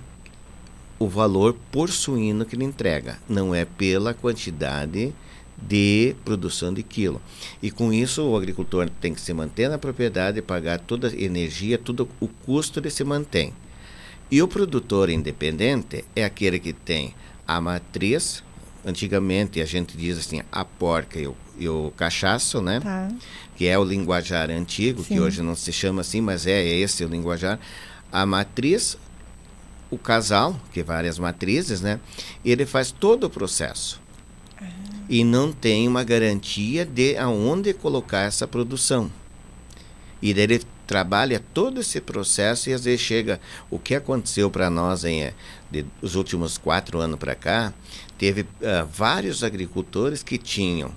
[0.99, 5.15] o valor por suíno que ele entrega, não é pela quantidade
[5.57, 7.21] de produção de quilo.
[7.63, 11.79] E com isso o agricultor tem que se manter na propriedade, pagar toda a energia,
[11.79, 13.53] todo o custo ele se mantém.
[14.31, 17.15] E o produtor independente é aquele que tem
[17.47, 18.43] a matriz,
[18.85, 22.81] antigamente a gente diz assim, a porca e o, e o cachaço, né?
[22.81, 23.09] Tá
[23.57, 25.15] que é o linguajar antigo, Sim.
[25.15, 27.59] que hoje não se chama assim, mas é esse o linguajar.
[28.11, 28.99] A matriz,
[29.91, 32.01] o casal, que é várias matrizes, né?
[32.45, 34.01] Ele faz todo o processo.
[34.61, 34.67] Ah.
[35.09, 39.11] E não tem uma garantia de aonde colocar essa produção.
[40.21, 43.41] E ele trabalha todo esse processo e às vezes chega
[43.71, 45.35] o que aconteceu para nós em eh,
[45.71, 47.73] de, os últimos quatro anos para cá
[48.19, 50.93] teve uh, vários agricultores que tinham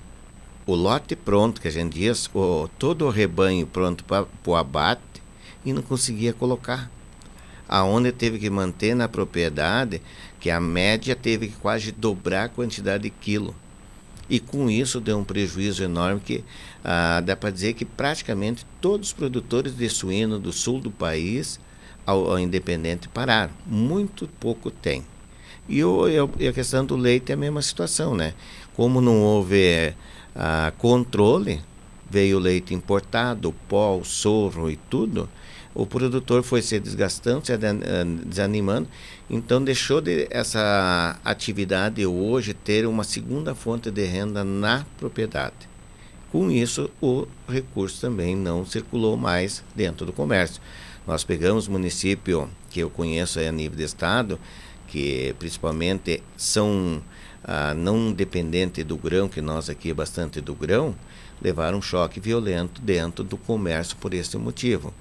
[0.67, 5.01] o lote pronto, que a gente diz, o, todo o rebanho pronto para o abate
[5.65, 6.91] e não conseguia colocar.
[7.69, 10.01] Aonde teve que manter na propriedade,
[10.39, 13.55] que a média teve que quase dobrar a quantidade de quilo.
[14.29, 16.43] E com isso deu um prejuízo enorme que
[16.83, 21.61] ah, dá para dizer que praticamente todos os produtores de suíno do sul do país,
[22.05, 23.53] ao, ao independente, pararam.
[23.65, 25.05] Muito pouco tem.
[25.67, 26.07] E, o,
[26.39, 28.33] e a questão do leite é a mesma situação, né?
[28.73, 29.93] Como não houve
[30.37, 31.61] a controle,
[32.07, 35.27] veio leite importado, pó, sorro e tudo,
[35.73, 37.53] o produtor foi se desgastando, se
[38.25, 38.87] desanimando,
[39.29, 45.67] então deixou de essa atividade hoje ter uma segunda fonte de renda na propriedade.
[46.31, 50.61] Com isso, o recurso também não circulou mais dentro do comércio.
[51.05, 54.39] Nós pegamos município que eu conheço a nível de estado,
[54.87, 57.01] que principalmente são
[57.47, 60.93] ah, não dependente do grão, que nós aqui é bastante do grão,
[61.41, 64.93] levaram um choque violento dentro do comércio por esse motivo.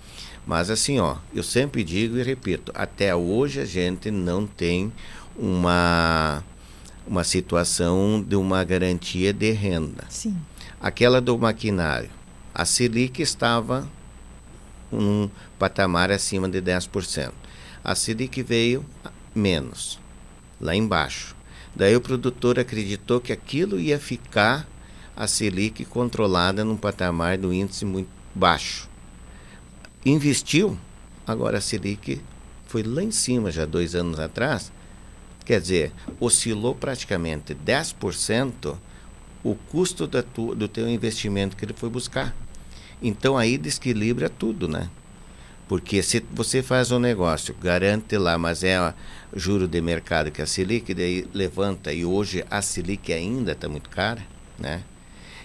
[0.47, 4.92] Mas assim, ó, eu sempre digo e repito, até hoje a gente não tem
[5.36, 6.44] uma
[7.07, 10.05] uma situação de uma garantia de renda.
[10.09, 10.36] Sim.
[10.80, 12.11] Aquela do maquinário,
[12.53, 13.88] a Selic estava
[14.92, 15.28] um
[15.59, 17.32] patamar acima de 10%.
[17.84, 18.84] A Selic veio
[19.32, 20.01] menos,
[20.61, 21.36] lá embaixo.
[21.77, 24.66] Daí o produtor acreditou que aquilo ia ficar
[25.14, 28.89] a Selic controlada num patamar do índice muito baixo.
[30.05, 30.79] Investiu,
[31.27, 32.22] agora a Selic
[32.66, 34.72] foi lá em cima já dois anos atrás.
[35.45, 38.79] Quer dizer, oscilou praticamente 10%
[39.45, 42.35] o custo tu, do teu investimento que ele foi buscar.
[43.03, 44.91] Então aí desequilibra tudo, né?
[45.68, 48.94] Porque se você faz um negócio, garante lá, mas é
[49.34, 53.90] juro de mercado que a Selic daí levanta e hoje a Selic ainda está muito
[53.90, 54.24] cara,
[54.58, 54.82] né?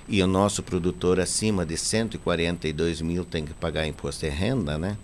[0.08, 4.98] E o nosso produtor acima de 142 mil tem que pagar imposto de renda, né?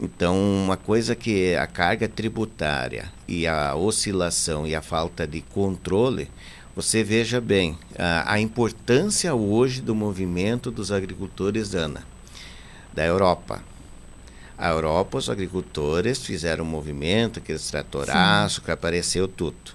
[0.00, 6.30] Então, uma coisa que a carga tributária e a oscilação e a falta de controle,
[6.74, 12.04] você veja bem a, a importância hoje do movimento dos agricultores Ana,
[12.92, 13.62] da Europa.
[14.62, 19.74] A Europa, os agricultores fizeram um movimento, aqueles tratoraços, que apareceu tudo.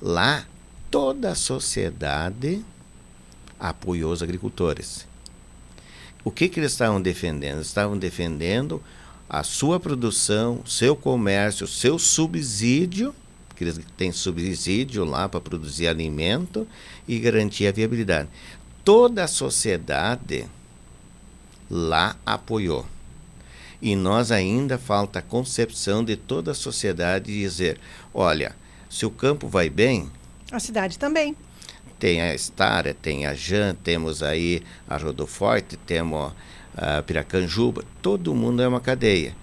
[0.00, 0.46] Lá,
[0.90, 2.64] toda a sociedade
[3.60, 5.06] apoiou os agricultores.
[6.24, 7.56] O que, que eles estavam defendendo?
[7.56, 8.82] Eles estavam defendendo
[9.28, 13.14] a sua produção, seu comércio, seu subsídio,
[13.54, 16.66] que eles têm subsídio lá para produzir alimento
[17.06, 18.30] e garantir a viabilidade.
[18.82, 20.46] Toda a sociedade
[21.68, 22.95] lá apoiou.
[23.80, 27.78] E nós ainda falta a concepção de toda a sociedade dizer,
[28.14, 28.56] olha,
[28.88, 30.10] se o campo vai bem,
[30.50, 31.36] a cidade também.
[31.98, 36.32] Tem a Estara, tem a Jan, temos aí a Rodoforte, temos
[36.76, 39.34] a Piracanjuba, todo mundo é uma cadeia.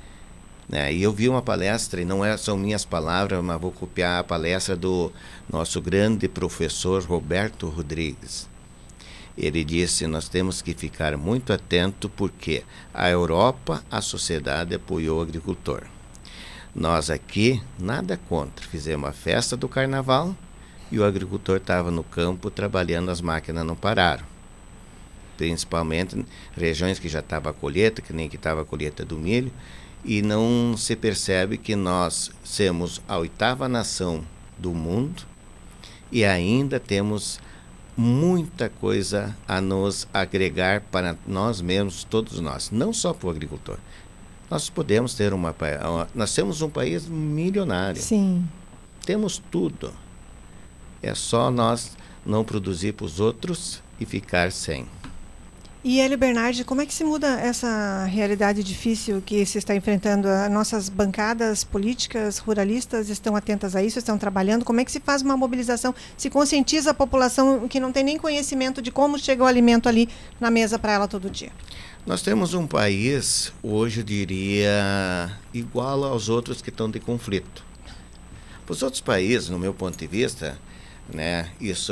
[0.70, 0.94] Né?
[0.94, 4.24] E eu vi uma palestra, e não é, são minhas palavras, mas vou copiar a
[4.24, 5.12] palestra do
[5.52, 8.48] nosso grande professor Roberto Rodrigues.
[9.38, 12.64] Ele disse: nós temos que ficar muito atento porque
[12.94, 15.84] a Europa, a sociedade apoiou o agricultor.
[16.76, 20.36] Nós aqui, nada contra, fizemos a festa do carnaval
[20.92, 24.34] e o agricultor estava no campo trabalhando, as máquinas não pararam
[25.38, 26.26] principalmente
[26.56, 29.52] regiões que já estava a colheita, que nem que estava a colheita do milho,
[30.06, 34.24] e não se percebe que nós somos a oitava nação
[34.58, 35.24] do mundo
[36.12, 37.40] e ainda temos
[37.96, 43.78] muita coisa a nos agregar para nós mesmos, todos nós, não só para o agricultor.
[44.50, 45.56] Nós podemos ter uma,
[46.14, 48.02] nós temos um país milionário.
[48.02, 48.48] Sim.
[49.06, 49.92] Temos tudo.
[51.02, 54.88] É só nós não produzir para os outros e ficar sem.
[55.86, 60.30] E Hélio Bernardi, como é que se muda essa realidade difícil que se está enfrentando?
[60.30, 64.64] As nossas bancadas políticas ruralistas estão atentas a isso, estão trabalhando.
[64.64, 65.94] Como é que se faz uma mobilização?
[66.16, 70.08] Se conscientiza a população que não tem nem conhecimento de como chega o alimento ali
[70.40, 71.52] na mesa para ela todo dia?
[72.06, 77.66] Nós temos um país, hoje eu diria, igual aos outros que estão de conflito.
[78.66, 80.58] Para os outros países, no meu ponto de vista,
[81.14, 81.92] né, isso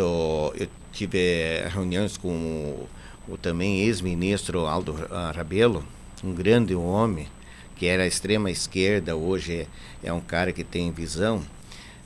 [0.56, 2.88] eu tive reuniões com
[3.32, 4.94] o também ex-ministro Aldo
[5.34, 5.86] Rabelo,
[6.22, 7.30] um grande homem,
[7.78, 9.68] que era extrema esquerda, hoje
[10.04, 11.42] é, é um cara que tem visão.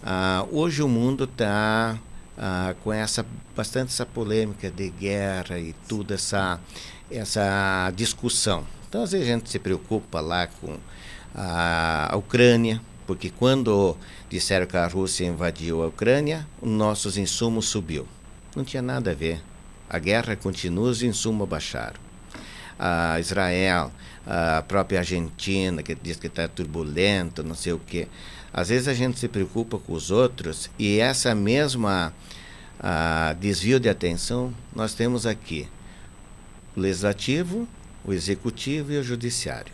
[0.04, 2.00] Ah, hoje o mundo está
[2.38, 6.60] ah, com essa bastante essa polêmica de guerra e tudo essa
[7.10, 8.64] essa discussão.
[8.88, 10.78] Então às vezes a gente se preocupa lá com
[11.34, 13.98] a, a Ucrânia, porque quando
[14.30, 18.08] disseram que a Rússia invadiu a Ucrânia, os nossos insumos subiu.
[18.56, 19.42] Não tinha nada a ver.
[19.90, 22.00] A guerra continua, os insumos baixaram.
[22.78, 23.92] A Israel,
[24.26, 28.08] a própria Argentina, que diz que está turbulento, não sei o quê.
[28.52, 32.14] Às vezes a gente se preocupa com os outros e essa mesma
[33.40, 35.68] desvio de atenção nós temos aqui
[36.76, 37.68] o legislativo,
[38.04, 39.74] o executivo e o judiciário.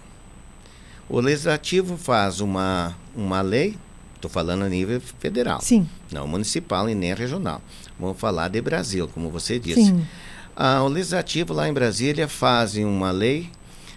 [1.10, 3.78] O legislativo faz uma, uma lei,
[4.16, 5.90] estou falando a nível federal, Sim.
[6.12, 7.62] não municipal e nem regional.
[8.02, 9.86] Vamos falar de Brasil, como você disse.
[9.86, 10.08] Sim.
[10.56, 13.48] Ah, o legislativo lá em Brasília faz uma lei,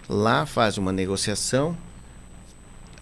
[0.07, 1.75] lá faz uma negociação,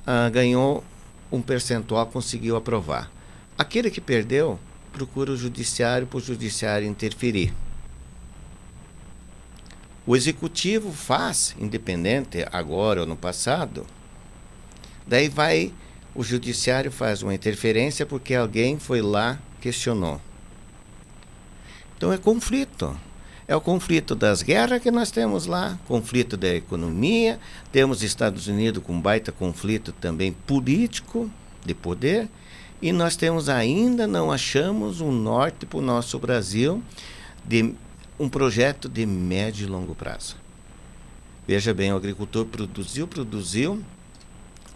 [0.08, 0.82] ah, ganhou
[1.30, 3.12] um percentual, conseguiu aprovar.
[3.58, 4.58] Aquele que perdeu,
[4.94, 7.54] procura o judiciário para o judiciário interferir.
[10.06, 13.86] O executivo faz, independente agora ou no passado,
[15.06, 15.74] daí vai,
[16.16, 20.22] o judiciário faz uma interferência porque alguém foi lá, questionou.
[21.98, 22.96] Então é conflito.
[23.48, 27.40] É o conflito das guerras que nós temos lá, conflito da economia,
[27.72, 31.30] temos Estados Unidos com baita conflito também político
[31.66, 32.30] de poder,
[32.82, 36.82] e nós temos ainda não achamos um norte para o nosso Brasil
[37.46, 37.76] de
[38.18, 40.38] um projeto de médio e longo prazo.
[41.46, 43.84] Veja bem, o agricultor produziu, produziu.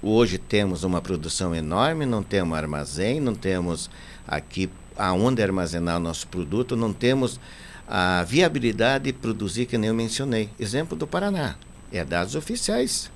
[0.01, 3.89] Hoje temos uma produção enorme, não temos armazém, não temos
[4.27, 7.39] aqui aonde armazenar o nosso produto, não temos
[7.87, 10.49] a viabilidade de produzir, que nem eu mencionei.
[10.59, 11.55] Exemplo do Paraná,
[11.91, 13.11] é dados oficiais.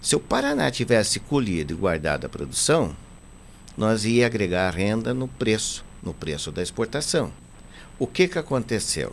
[0.00, 2.94] Se o Paraná tivesse colhido e guardado a produção,
[3.76, 7.32] nós ia agregar renda no preço, no preço da exportação.
[7.98, 9.12] O que, que aconteceu?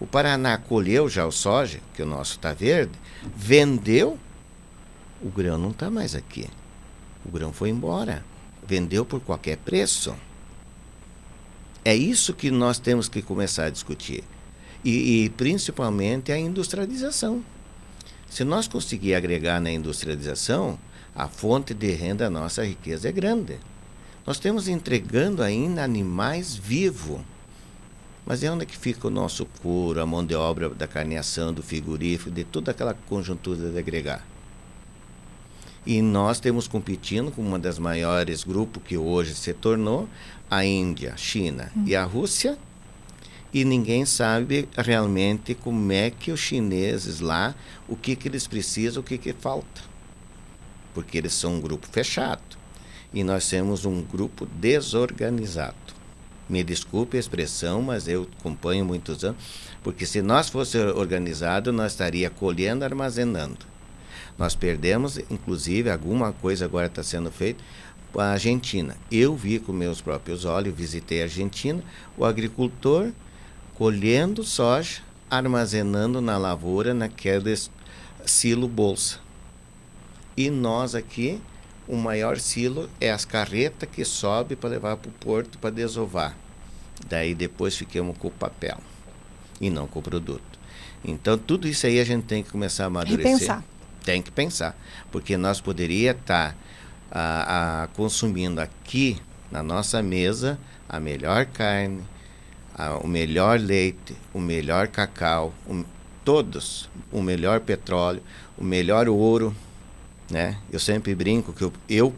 [0.00, 2.92] O Paraná colheu já o soja, que o nosso está verde,
[3.36, 4.18] vendeu,
[5.22, 6.48] o grão não está mais aqui.
[7.24, 8.24] O grão foi embora.
[8.66, 10.14] Vendeu por qualquer preço.
[11.84, 14.24] É isso que nós temos que começar a discutir.
[14.82, 17.44] E, e principalmente a industrialização.
[18.28, 20.78] Se nós conseguir agregar na industrialização,
[21.14, 23.58] a fonte de renda, nossa riqueza é grande.
[24.26, 27.20] Nós temos entregando ainda animais vivos.
[28.24, 31.62] Mas é onde que fica o nosso couro, a mão de obra da carneação, do
[31.62, 34.26] frigorífico, de toda aquela conjuntura de agregar?
[35.86, 40.08] E nós temos competindo com uma das maiores grupos que hoje se tornou
[40.54, 42.56] a Índia, China e a Rússia.
[43.52, 47.54] E ninguém sabe realmente como é que os chineses lá,
[47.88, 49.82] o que, que eles precisam, o que, que falta.
[50.92, 52.56] Porque eles são um grupo fechado.
[53.12, 55.76] E nós temos um grupo desorganizado.
[56.48, 59.42] Me desculpe a expressão, mas eu acompanho muitos anos,
[59.82, 63.66] porque se nós fosse organizado, nós estaria colhendo, armazenando.
[64.36, 67.62] Nós perdemos, inclusive, alguma coisa agora está sendo feita
[68.20, 68.96] a Argentina.
[69.10, 71.82] Eu vi com meus próprios olhos, visitei a Argentina,
[72.16, 73.12] o agricultor
[73.74, 77.54] colhendo soja, armazenando na lavoura, naquele
[78.24, 79.18] silo bolsa.
[80.36, 81.40] E nós aqui,
[81.86, 86.36] o maior silo é as carretas que sobe para levar para o porto para desovar.
[87.08, 88.78] Daí depois ficamos com o papel
[89.60, 90.58] e não com o produto.
[91.04, 93.32] Então tudo isso aí a gente tem que começar a amadurecer.
[93.32, 93.64] Repensar
[94.04, 94.76] tem que pensar,
[95.10, 96.56] porque nós poderia estar tá,
[97.92, 100.58] consumindo aqui na nossa mesa
[100.88, 102.02] a melhor carne,
[102.74, 105.84] a, o melhor leite, o melhor cacau, um,
[106.24, 108.22] todos, o melhor petróleo,
[108.58, 109.54] o melhor ouro,
[110.30, 110.58] né?
[110.72, 112.14] Eu sempre brinco que eu eu,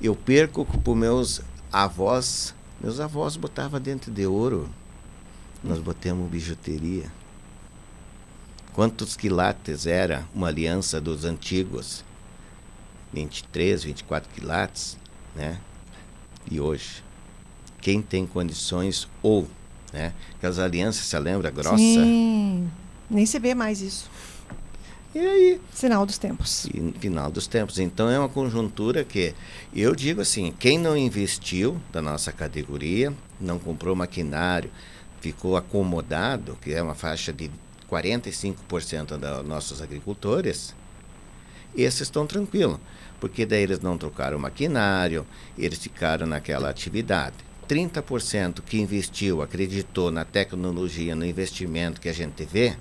[0.00, 1.40] eu perco por meus
[1.72, 4.68] avós, meus avós botavam dentro de ouro,
[5.62, 7.10] nós botamos bijuteria.
[8.72, 12.04] Quantos quilates era uma aliança dos antigos?
[13.12, 14.96] 23, 24 quilates,
[15.34, 15.58] né?
[16.50, 17.02] E hoje,
[17.80, 19.46] quem tem condições ou,
[19.92, 20.12] né?
[20.36, 21.76] Aquelas alianças, você lembra, grossa?
[21.76, 22.70] Sim,
[23.10, 24.10] nem se vê mais isso.
[25.14, 25.60] E aí?
[25.72, 26.66] Sinal dos tempos.
[26.66, 27.78] E, final dos tempos.
[27.78, 29.34] Então é uma conjuntura que
[29.74, 34.70] eu digo assim, quem não investiu da nossa categoria, não comprou maquinário,
[35.20, 37.50] ficou acomodado, que é uma faixa de
[37.90, 40.74] 45% dos nossos agricultores,
[41.74, 42.78] esses estão tranquilos,
[43.20, 47.48] porque daí eles não trocaram maquinário, eles ficaram naquela atividade.
[47.68, 52.74] 30% que investiu, acreditou na tecnologia, no investimento que a gente vê,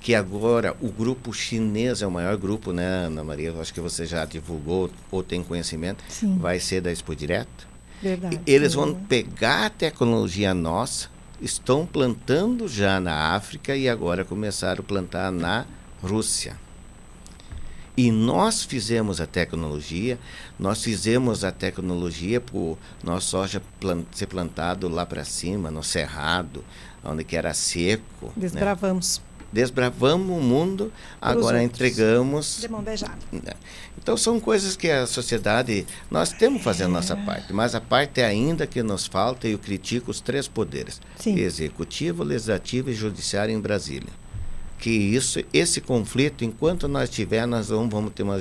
[0.00, 3.52] que agora o grupo chinês é o maior grupo, né, Ana Maria?
[3.60, 6.38] Acho que você já divulgou ou tem conhecimento, Sim.
[6.38, 7.66] vai ser da Expo Direto.
[8.00, 8.40] Verdade.
[8.46, 11.10] Eles vão pegar a tecnologia nossa,
[11.40, 15.66] estão plantando já na África e agora começaram a plantar na
[16.00, 16.56] Rússia.
[17.98, 20.20] E nós fizemos a tecnologia,
[20.56, 25.82] nós fizemos a tecnologia para o nosso soja plant, ser plantado lá para cima, no
[25.82, 26.64] cerrado,
[27.02, 28.26] onde que era seco.
[28.26, 28.32] Né?
[28.36, 29.18] Desbravamos.
[29.18, 29.24] Né?
[29.52, 32.58] desbravamos o mundo, Por agora entregamos.
[32.60, 33.18] De mão beijada.
[33.32, 33.52] Né?
[34.00, 35.84] Então são coisas que a sociedade.
[36.08, 39.52] Nós temos que fazer a nossa parte, mas a parte ainda que nos falta, e
[39.52, 41.36] eu critico os três poderes: Sim.
[41.36, 44.12] executivo, legislativo e judiciário em Brasília.
[44.78, 48.40] Que isso, esse conflito, enquanto nós tivermos, nós vamos, vamos ter uma,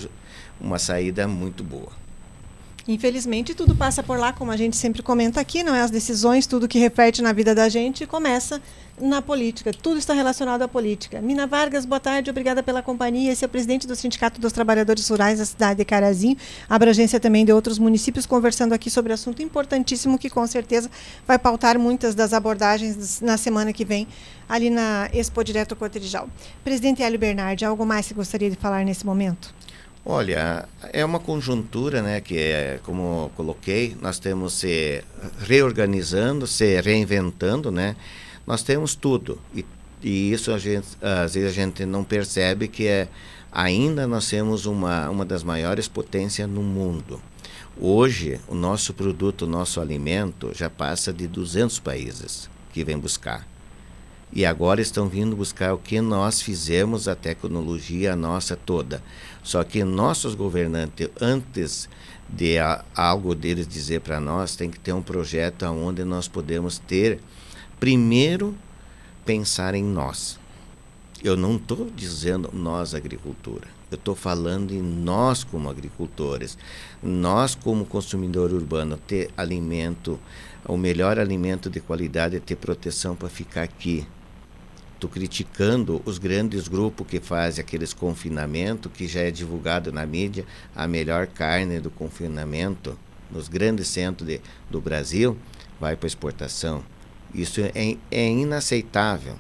[0.60, 2.07] uma saída muito boa.
[2.88, 5.82] Infelizmente, tudo passa por lá, como a gente sempre comenta aqui, não é?
[5.82, 8.62] As decisões, tudo que reflete na vida da gente começa
[9.00, 9.72] na política.
[9.74, 11.22] Tudo está relacionado à política.
[11.22, 13.32] Mina Vargas, boa tarde, obrigada pela companhia.
[13.32, 16.38] Esse é o presidente do Sindicato dos Trabalhadores Rurais da cidade de Carazinho,
[16.70, 20.90] abrangência também de outros municípios, conversando aqui sobre assunto importantíssimo que com certeza
[21.28, 24.08] vai pautar muitas das abordagens na semana que vem
[24.48, 26.30] ali na Expo Direto Cotrijal.
[26.64, 29.54] Presidente Hélio Bernardi, algo mais que gostaria de falar nesse momento?
[30.10, 35.04] Olha, é uma conjuntura, né, que é, como coloquei, nós temos se
[35.40, 37.94] reorganizando, se reinventando, né?
[38.46, 39.66] Nós temos tudo e,
[40.02, 43.10] e isso a gente, às vezes a gente não percebe que é
[43.52, 47.22] ainda nós temos uma uma das maiores potências no mundo.
[47.78, 53.46] Hoje, o nosso produto, o nosso alimento já passa de 200 países que vem buscar.
[54.32, 59.02] E agora estão vindo buscar o que nós fizemos, a tecnologia nossa toda.
[59.48, 61.88] Só que nossos governantes, antes
[62.28, 66.80] de a, algo deles dizer para nós, tem que ter um projeto onde nós podemos
[66.80, 67.22] ter,
[67.80, 68.54] primeiro,
[69.26, 70.38] pensar em nós.
[71.24, 73.70] Eu não estou dizendo nós, agricultura.
[73.90, 76.58] Eu estou falando em nós como agricultores,
[77.02, 80.20] nós como consumidor urbano, ter alimento,
[80.66, 84.06] o melhor alimento de qualidade, ter proteção para ficar aqui,
[84.98, 90.44] Estou criticando os grandes grupos que fazem aqueles confinamento que já é divulgado na mídia
[90.76, 92.98] a melhor carne do confinamento
[93.30, 94.42] nos grandes centros de,
[94.72, 95.38] do Brasil
[95.80, 96.84] vai para exportação.
[97.32, 99.36] Isso é, é inaceitável,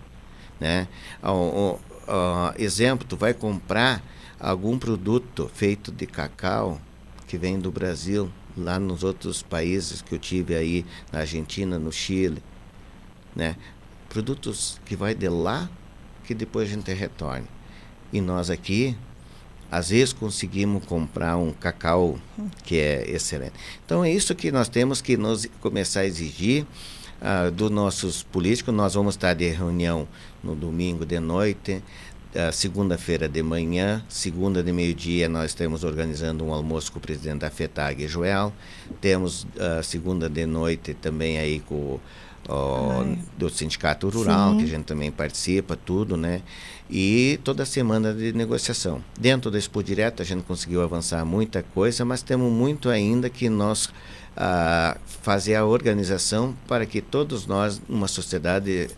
[0.59, 0.87] né?
[1.23, 4.03] O, o, o, exemplo, tu vai comprar
[4.39, 6.79] algum produto feito de cacau
[7.27, 11.91] que vem do Brasil, lá nos outros países que eu tive aí, na Argentina, no
[11.91, 12.43] Chile,
[13.35, 13.55] né?
[14.09, 15.69] Produtos que vai de lá
[16.23, 17.47] que depois a gente retorne.
[18.11, 18.95] E nós aqui,
[19.71, 22.17] às vezes conseguimos comprar um cacau
[22.63, 23.53] que é excelente.
[23.85, 26.65] Então é isso que nós temos que nos começar a exigir
[27.21, 28.73] uh, dos nossos políticos.
[28.73, 30.07] Nós vamos estar de reunião
[30.43, 31.83] no domingo de noite,
[32.33, 37.39] uh, segunda-feira de manhã, segunda de meio-dia nós estamos organizando um almoço com o presidente
[37.39, 38.53] da FETAG, Joel.
[39.01, 42.01] Temos uh, segunda de noite também aí com o
[43.37, 44.57] do sindicato rural, Sim.
[44.57, 46.41] que a gente também participa, tudo, né?
[46.89, 49.03] E toda semana de negociação.
[49.19, 53.49] Dentro da Expo Direto a gente conseguiu avançar muita coisa, mas temos muito ainda que
[53.49, 58.89] nós uh, fazer a organização para que todos nós, numa sociedade,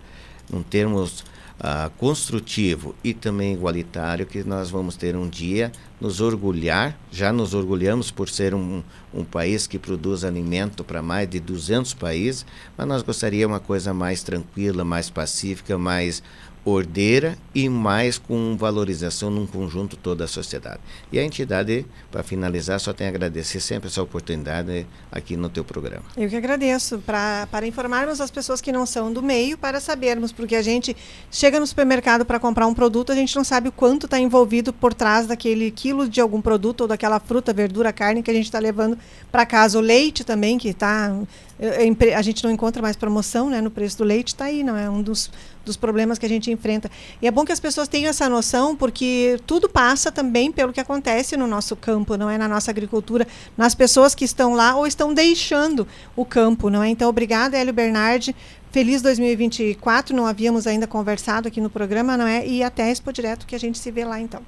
[0.52, 1.24] num termos
[1.60, 7.54] uh, construtivo e também igualitário, que nós vamos ter um dia nos orgulhar, já nos
[7.54, 8.82] orgulhamos por ser um,
[9.14, 12.46] um país que produz alimento para mais de 200 países,
[12.78, 16.24] mas nós gostaríamos uma coisa mais tranquila, mais pacífica, mais
[16.64, 20.80] ordeira e mais com valorização num conjunto toda a sociedade.
[21.12, 25.64] E a entidade, para finalizar, só tem a agradecer sempre essa oportunidade aqui no teu
[25.64, 26.04] programa.
[26.18, 30.56] Eu que agradeço, para informarmos as pessoas que não são do meio, para sabermos, porque
[30.56, 30.96] a gente
[31.32, 34.72] chega no supermercado para comprar um produto, a gente não sabe o quanto está envolvido
[34.74, 38.46] por trás daquele quilo de algum produto ou daquela fruta, verdura, carne que a gente
[38.46, 38.98] está levando
[39.32, 39.78] para casa.
[39.78, 41.16] O leite também, que está
[42.16, 44.90] a gente não encontra mais promoção né, no preço do leite, está aí, não é
[44.90, 45.30] um dos,
[45.66, 46.90] dos problemas que a gente enfrenta.
[47.22, 50.80] E é bom que as pessoas tenham essa noção, porque tudo passa também pelo que
[50.80, 54.88] acontece no nosso campo, não é na nossa agricultura, nas pessoas que estão lá ou
[54.88, 55.86] estão deixando
[56.16, 56.88] o campo, não é?
[56.88, 58.36] Então, obrigada, Hélio Bernardi.
[58.72, 62.46] Feliz 2024, não havíamos ainda conversado aqui no programa, não é?
[62.46, 64.42] E até Expo Direto, que a gente se vê lá então.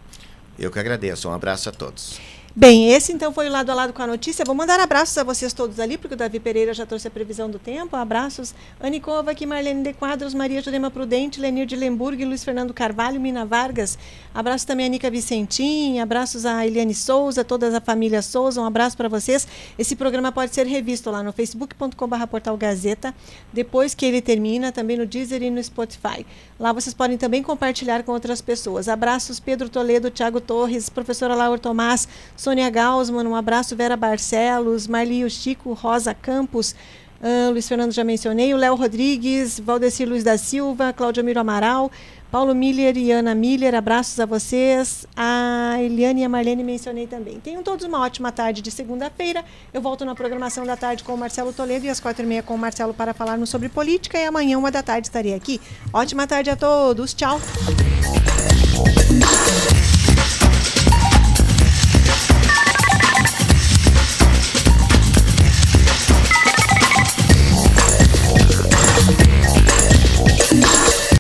[0.59, 1.27] Eu que agradeço.
[1.27, 2.19] Um abraço a todos.
[2.53, 4.43] Bem, esse então foi o lado a lado com a notícia.
[4.43, 7.49] Vou mandar abraços a vocês todos ali, porque o Davi Pereira já trouxe a previsão
[7.49, 7.95] do tempo.
[7.95, 12.73] Abraços, Anicova aqui, Marlene de Quadros, Maria Jurema Prudente, Lenir de Lemburgo e Luiz Fernando
[12.73, 13.97] Carvalho, Mina Vargas.
[14.35, 18.59] Abraço também a Nica Vicentim, abraços a Eliane Souza, toda a família Souza.
[18.59, 19.47] Um abraço para vocês.
[19.79, 23.15] Esse programa pode ser revisto lá no facebook.com.br portal Gazeta,
[23.53, 26.25] depois que ele termina, também no Deezer e no Spotify.
[26.59, 28.89] Lá vocês podem também compartilhar com outras pessoas.
[28.89, 32.09] Abraços, Pedro Toledo, Tiago Torres, professora Laura Tomás,
[32.41, 36.73] Sônia Gaussman, um abraço, Vera Barcelos, Marlio Chico, Rosa Campos,
[37.21, 41.91] uh, Luiz Fernando já mencionei, o Léo Rodrigues, Valdecir Luiz da Silva, Cláudio Miro Amaral,
[42.31, 45.05] Paulo Miller e Ana Miller, abraços a vocês.
[45.15, 47.39] A Eliane e a Marlene mencionei também.
[47.39, 49.45] Tenham todos uma ótima tarde de segunda-feira.
[49.71, 52.41] Eu volto na programação da tarde com o Marcelo Toledo e às quatro e meia
[52.41, 54.17] com o Marcelo para falarmos sobre política.
[54.17, 55.61] E amanhã, uma da tarde, estarei aqui.
[55.93, 57.13] Ótima tarde a todos.
[57.13, 57.39] Tchau.